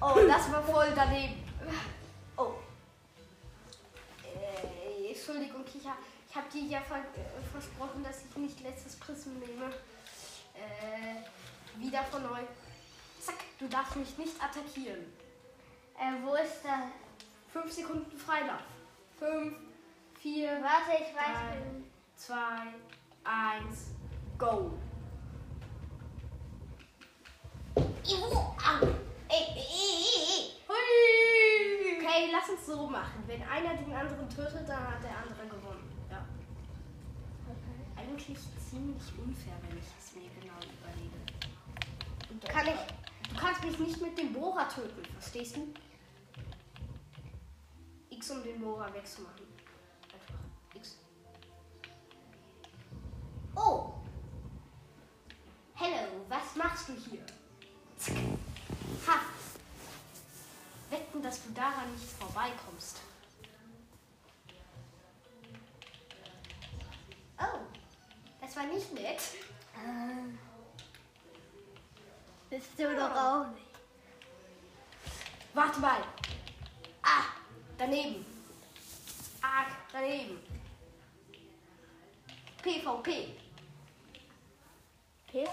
Oh, 0.00 0.14
das 0.26 0.50
war 0.50 0.62
voll 0.62 0.86
daneben. 0.96 1.34
Oh. 2.36 2.54
Äh, 4.24 5.10
Entschuldigung, 5.10 5.64
ich 5.66 5.86
habe 5.86 5.98
ich 6.28 6.36
hab 6.36 6.50
dir 6.50 6.62
ja 6.62 6.80
ver 6.80 6.98
äh, 6.98 7.42
versprochen, 7.52 8.02
dass 8.02 8.22
ich 8.24 8.36
nicht 8.36 8.60
letztes 8.62 8.96
Prism 8.96 9.30
nehme. 9.38 9.70
Äh, 10.60 11.80
wieder 11.80 12.02
von 12.04 12.22
neu. 12.22 12.40
Zack, 13.20 13.36
du 13.58 13.68
darfst 13.68 13.96
mich 13.96 14.16
nicht 14.18 14.42
attackieren. 14.42 15.00
Äh, 15.98 16.22
wo 16.24 16.34
ist 16.34 16.62
der? 16.64 16.90
Fünf 17.52 17.72
Sekunden 17.72 18.16
Freilauf. 18.16 18.62
Fünf, 19.18 19.54
vier, 20.20 20.62
Warte, 20.62 21.02
ich 21.02 21.14
weiß. 21.16 21.24
Drei. 21.26 21.62
zwei, 22.14 22.74
eins, 23.24 23.90
go. 24.38 24.72
Okay, 32.00 32.30
lass 32.32 32.48
uns 32.50 32.66
so 32.66 32.86
machen. 32.86 33.24
Wenn 33.26 33.42
einer 33.42 33.74
den 33.74 33.92
anderen 33.92 34.28
tötet, 34.28 34.68
dann 34.68 34.94
hat 34.94 35.02
der 35.02 35.16
andere 35.16 35.46
gewonnen. 35.48 35.89
Eigentlich 38.10 38.38
ziemlich 38.68 39.02
unfair, 39.24 39.54
wenn 39.62 39.78
ich 39.78 39.84
es 39.98 40.14
mir 40.16 40.28
genau 40.40 40.58
überlege. 40.58 42.48
Kann 42.52 42.66
ich- 42.66 43.30
Du 43.30 43.36
kannst 43.36 43.62
mich 43.62 43.78
nicht 43.78 44.00
mit 44.00 44.18
dem 44.18 44.32
Bohrer 44.32 44.68
töten, 44.68 45.04
verstehst 45.12 45.54
du? 45.56 45.72
X, 48.10 48.30
um 48.32 48.42
den 48.42 48.60
Bohrer 48.60 48.92
wegzumachen. 48.92 49.46
Einfach 50.12 50.34
X. 50.74 50.96
Oh! 53.54 53.92
Hello, 55.74 56.08
was 56.28 56.56
machst 56.56 56.88
du 56.88 56.94
hier? 56.94 57.24
Zack. 57.96 58.16
Ha! 59.06 59.20
Wetten, 60.90 61.22
dass 61.22 61.44
du 61.44 61.50
daran 61.52 61.92
nicht 61.92 62.10
vorbeikommst. 62.18 62.98
Nicht 68.80 68.94
nett. 68.94 69.20
Bist 72.48 72.78
du 72.78 72.96
doch 72.96 73.14
auch 73.14 73.46
nicht. 73.48 73.66
Warte 75.54 75.80
mal. 75.80 76.00
Ah, 77.02 77.24
daneben. 77.78 78.24
Ah, 79.42 79.66
daneben. 79.92 80.38
PvP. 82.62 83.28
PvP. 85.28 85.48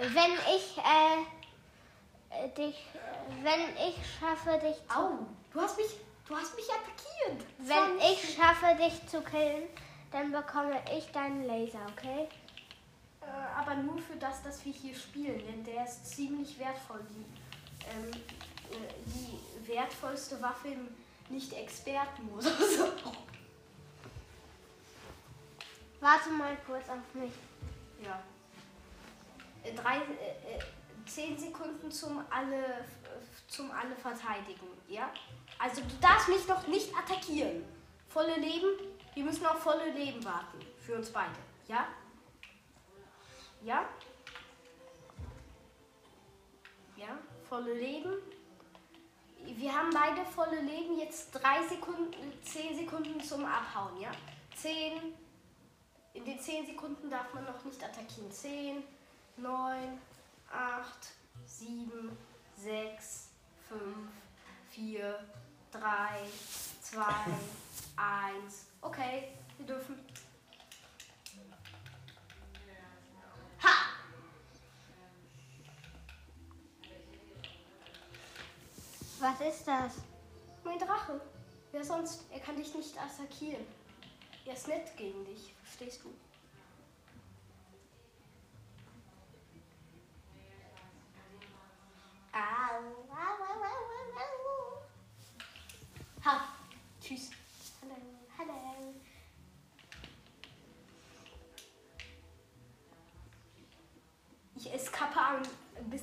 Wenn 0.00 0.32
ich 0.54 0.78
äh, 0.78 2.44
äh, 2.44 2.48
dich, 2.50 2.76
äh, 2.94 3.42
wenn 3.42 3.76
ich 3.88 3.96
schaffe 4.18 4.58
dich 4.58 4.76
zu, 4.86 4.94
Au, 4.96 5.26
du 5.52 5.60
hast 5.60 5.76
mich, 5.76 5.90
du 6.26 6.36
hast 6.36 6.54
mich 6.54 6.66
attackiert. 6.70 7.44
wenn 7.58 7.98
ich 7.98 8.36
schaffe 8.36 8.76
dich 8.76 9.08
zu 9.08 9.20
killen, 9.22 9.68
dann 10.10 10.32
bekomme 10.32 10.80
ich 10.96 11.10
deinen 11.12 11.44
Laser, 11.44 11.86
okay? 11.90 12.28
Äh, 13.20 13.26
aber 13.56 13.74
nur 13.76 13.98
für 13.98 14.16
das, 14.16 14.42
dass 14.42 14.64
wir 14.64 14.72
hier 14.72 14.94
spielen, 14.94 15.42
denn 15.46 15.64
der 15.64 15.84
ist 15.84 16.06
ziemlich 16.06 16.58
wertvoll. 16.58 17.00
Die, 17.10 17.26
ähm, 17.90 18.10
äh, 18.72 18.94
die 19.06 19.38
wertvollste 19.68 20.40
Waffe 20.40 20.68
im 20.68 20.88
Nicht-Experten-Modus. 21.28 22.46
Warte 26.00 26.30
mal 26.30 26.56
kurz 26.66 26.88
auf 26.88 27.14
mich. 27.14 27.32
Ja. 28.02 28.22
Äh, 29.64 29.74
Drei, 29.74 29.96
äh, 29.96 30.00
äh, 30.00 30.60
zehn 31.06 31.36
Sekunden 31.36 31.90
zum 31.90 32.24
alle, 32.30 32.86
zum 33.48 33.70
alle 33.70 33.94
verteidigen, 33.96 34.68
ja? 34.88 35.10
Also 35.58 35.82
du 35.82 35.96
darfst 36.00 36.28
mich 36.28 36.46
doch 36.46 36.66
nicht 36.68 36.94
attackieren. 36.96 37.64
Volle 38.08 38.36
Leben, 38.36 38.68
wir 39.14 39.24
müssen 39.24 39.46
auf 39.46 39.58
volle 39.62 39.90
Leben 39.90 40.24
warten. 40.24 40.58
Für 40.84 40.96
uns 40.96 41.10
beide, 41.10 41.34
ja? 41.66 41.86
Ja? 43.62 43.88
Ja, 46.96 47.18
volle 47.48 47.74
Leben. 47.74 48.12
Wir 49.44 49.74
haben 49.74 49.90
beide 49.92 50.24
volle 50.24 50.60
Leben. 50.60 50.98
Jetzt 50.98 51.32
drei 51.32 51.66
Sekunden, 51.68 52.32
zehn 52.42 52.76
Sekunden 52.76 53.20
zum 53.22 53.44
Abhauen, 53.44 54.00
ja? 54.00 54.10
Zehn, 54.54 55.14
in 56.14 56.24
den 56.24 56.40
10 56.40 56.66
Sekunden 56.66 57.08
darf 57.10 57.32
man 57.32 57.44
noch 57.44 57.64
nicht 57.64 57.82
attackieren. 57.82 58.32
10, 58.32 58.82
9, 59.36 60.00
8, 60.50 61.08
7, 61.46 62.16
6, 62.56 63.28
5, 63.68 63.80
4, 64.70 65.18
3, 65.70 65.80
2, 66.82 67.04
1. 67.96 68.67
Okay, 68.80 69.32
wir 69.56 69.66
dürfen. 69.66 69.98
Ha! 73.62 73.74
Was 79.20 79.40
ist 79.40 79.66
das? 79.66 79.94
Mein 80.64 80.78
Drache. 80.78 81.20
Wer 81.72 81.84
sonst? 81.84 82.24
Er 82.32 82.40
kann 82.40 82.56
dich 82.56 82.74
nicht 82.74 82.96
attackieren. 82.96 83.66
Er 84.46 84.54
ist 84.54 84.68
nett 84.68 84.96
gegen 84.96 85.24
dich, 85.24 85.54
verstehst 85.62 86.02
du? 86.04 86.14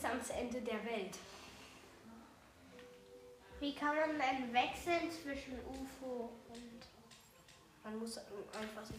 ans 0.06 0.30
Ende 0.30 0.62
der 0.62 0.84
Welt. 0.86 1.18
Wie 3.60 3.74
kann 3.74 3.95
man 3.95 4.20
denn 4.20 4.53
wechseln 4.53 5.10
zwischen 5.12 5.60
UFO 5.66 6.30
und. 6.49 6.82
Man 7.84 7.99
muss 7.99 8.18
einfach 8.18 8.84
so. 8.84 8.95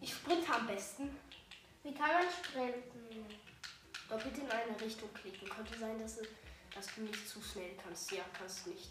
Ich 0.00 0.14
sprinte 0.14 0.54
am 0.54 0.66
besten. 0.66 1.16
Wie 1.82 1.94
kann 1.94 2.08
man 2.08 2.30
sprinten? 2.30 2.95
Doppelt 4.08 4.38
in 4.38 4.50
eine 4.50 4.80
Richtung 4.80 5.12
klicken. 5.14 5.48
Könnte 5.48 5.78
sein, 5.78 5.98
dass, 5.98 6.16
du- 6.16 6.26
dass 6.74 6.86
du 6.94 7.02
nicht 7.02 7.28
zu 7.28 7.40
schnell 7.42 7.72
kannst. 7.82 8.12
Ja, 8.12 8.24
kannst 8.38 8.66
nicht. 8.66 8.90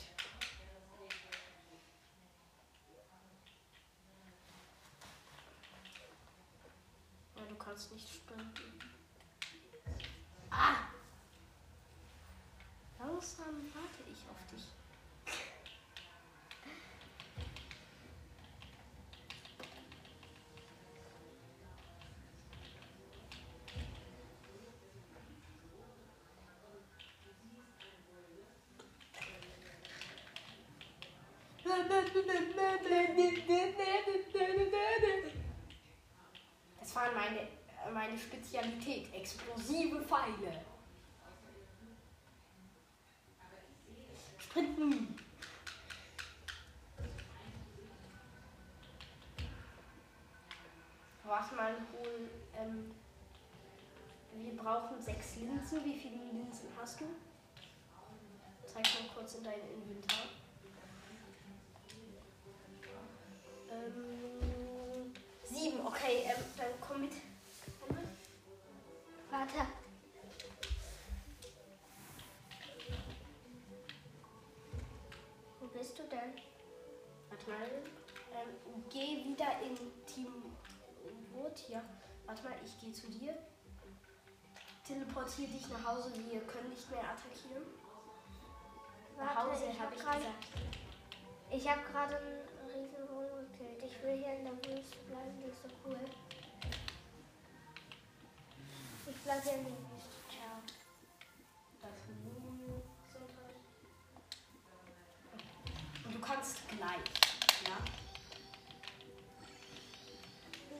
Das 36.80 36.96
war 36.96 37.12
meine, 37.12 37.48
meine 37.94 38.18
Spezialität. 38.18 39.14
Explosive 39.14 40.02
Pfeile. 40.02 40.62
Sprinten. 44.40 45.20
Warte 51.26 51.56
mal, 51.56 51.76
hol. 51.92 52.30
Ähm, 52.58 52.92
wir 54.38 54.56
brauchen 54.56 55.02
sechs 55.02 55.36
Linsen. 55.36 55.84
Wie 55.84 56.00
viele 56.00 56.24
Linsen 56.32 56.70
hast 56.80 57.02
du? 57.02 57.06
Zeig 58.66 58.84
mal 58.84 59.10
kurz 59.14 59.36
in 59.36 59.44
dein 59.44 59.60
Inventar. 59.74 60.28
Ähm, 63.76 65.14
sieben, 65.44 65.86
okay, 65.86 66.24
ähm, 66.26 66.44
dann 66.58 66.68
komm 66.80 67.02
mit. 67.02 67.14
Warte. 69.30 69.68
Wo 75.60 75.68
bist 75.68 76.00
du 76.00 76.04
denn? 76.04 76.36
Warte 77.30 77.50
mal. 77.50 77.68
Ähm, 78.34 78.84
geh 78.90 79.26
wieder 79.26 79.62
in 79.64 79.76
Team 80.06 80.56
Wood 81.32 81.58
hier. 81.58 81.84
Warte 82.26 82.44
mal, 82.44 82.54
ich 82.64 82.80
gehe 82.80 82.94
zu 82.94 83.08
dir. 83.08 83.36
Teleportier 84.88 85.48
dich 85.48 85.68
nach 85.70 85.84
Hause, 85.86 86.12
wir 86.14 86.42
können 86.42 86.70
nicht 86.70 86.90
mehr 86.92 87.04
attackieren. 87.04 87.64
Nach 89.18 89.36
Warte, 89.36 89.52
Hause, 89.52 89.66
ich 89.72 89.80
habe 89.80 89.90
hab 89.90 89.94
ich 89.94 90.00
gesagt. 90.00 90.24
Ich 91.52 91.70
habe 91.70 91.82
gerade 91.92 92.45
Gekillt. 93.66 93.84
Ich 93.84 94.04
will 94.04 94.18
hier 94.18 94.34
in 94.34 94.44
der 94.44 94.54
Wüste 94.54 94.98
bleiben, 95.08 95.42
die 95.42 95.50
ist 95.50 95.62
so 95.62 95.70
cool. 95.86 96.00
Ich 99.08 99.16
bleibe 99.24 99.42
hier 99.42 99.54
in 99.54 99.64
der 99.64 99.74
Wüste. 99.74 100.10
Ciao. 100.30 100.62
Und 106.06 106.16
du 106.16 106.20
kannst 106.20 106.68
gleich, 106.70 106.90
ja? 107.66 107.78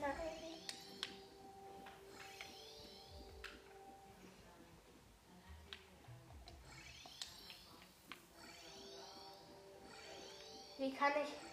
Nein. 0.00 0.12
Wie 10.78 10.94
kann 10.94 11.12
ich. 11.22 11.45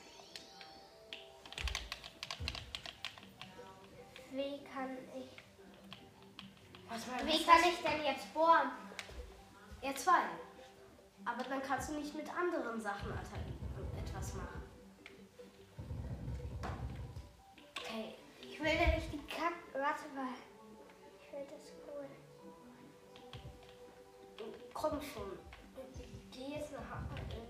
Wie 7.25 7.43
kann 7.43 7.59
ich 7.67 7.81
denn 7.81 8.03
jetzt 8.05 8.31
bohren? 8.33 8.71
Ja, 9.81 9.95
zwei. 9.95 10.21
Aber 11.25 11.43
dann 11.43 11.61
kannst 11.61 11.89
du 11.89 11.93
nicht 11.93 12.13
mit 12.13 12.29
anderen 12.29 12.79
Sachen 12.79 13.11
etwas 13.97 14.33
machen. 14.35 14.61
Okay. 17.77 18.15
Ich 18.41 18.59
will 18.59 18.75
nämlich 18.75 19.09
die 19.09 19.25
Kack. 19.27 19.53
Warte 19.73 20.07
mal. 20.13 20.33
Ich 21.19 21.33
will 21.33 21.45
das 21.45 21.71
cool. 21.87 22.05
Komm 24.73 25.01
schon. 25.01 25.39
Geh 26.31 26.55
jetzt 26.55 26.71
nach, 26.71 26.81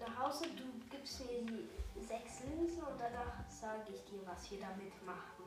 nach 0.08 0.20
Hause, 0.20 0.46
du 0.50 0.64
gibst 0.90 1.20
mir 1.20 1.42
die 1.42 1.70
sechs 2.02 2.42
Linsen 2.42 2.84
und 2.84 3.00
danach 3.00 3.50
sage 3.50 3.94
ich 3.94 4.04
dir, 4.06 4.26
was 4.26 4.50
wir 4.52 4.60
damit 4.60 5.06
machen. 5.06 5.44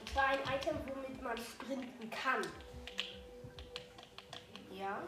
Und 0.00 0.08
zwar 0.10 0.26
ein 0.26 0.40
Item, 0.40 0.78
womit 0.86 1.22
man 1.22 1.38
sprinten 1.38 2.10
kann. 2.10 2.42
Ja? 4.74 5.02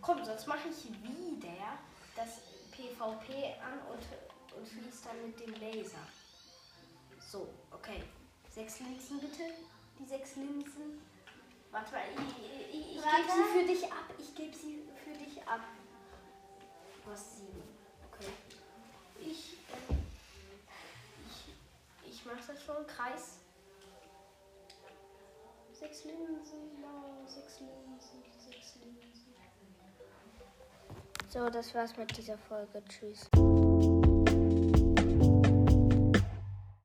Komm, 0.00 0.24
sonst 0.24 0.46
mache 0.46 0.68
ich 0.68 0.88
wieder 1.02 1.78
das 2.14 2.40
PvP 2.70 3.54
an 3.60 3.78
und, 3.90 4.56
und 4.56 4.66
schließe 4.66 5.04
dann 5.04 5.26
mit 5.26 5.40
dem 5.40 5.52
Laser. 5.60 6.06
So, 7.20 7.48
okay. 7.72 8.02
Sechs 8.50 8.80
Linsen 8.80 9.20
bitte. 9.20 9.42
Die 9.98 10.06
sechs 10.06 10.36
Linsen. 10.36 11.02
Warte 11.70 11.92
mal, 11.92 12.02
ich, 12.14 12.74
ich, 12.74 12.96
ich 12.96 13.02
gebe 13.02 13.32
sie 13.34 13.58
für 13.58 13.66
dich 13.66 13.92
ab. 13.92 14.04
Ich 14.18 14.34
gebe 14.34 14.56
sie 14.56 14.88
für 15.04 15.12
dich 15.12 15.42
ab. 15.46 15.60
Du 17.04 17.10
hast 17.10 17.38
sieben. 17.38 17.62
Okay. 18.12 18.32
Ich, 19.20 19.54
äh, 19.54 19.94
ich, 21.26 22.10
ich 22.10 22.24
mache 22.24 22.40
das 22.46 22.62
schon. 22.62 22.86
Kreis. 22.86 23.38
Sechs 25.78 26.04
Linsen, 26.04 26.80
no, 26.80 27.26
sechs 27.26 27.60
Linsen, 27.60 28.24
sechs 28.38 28.76
Linsen. 28.76 29.34
So, 31.28 31.50
das 31.50 31.74
war's 31.74 31.94
mit 31.98 32.16
dieser 32.16 32.38
Folge. 32.38 32.82
Tschüss. 32.88 33.28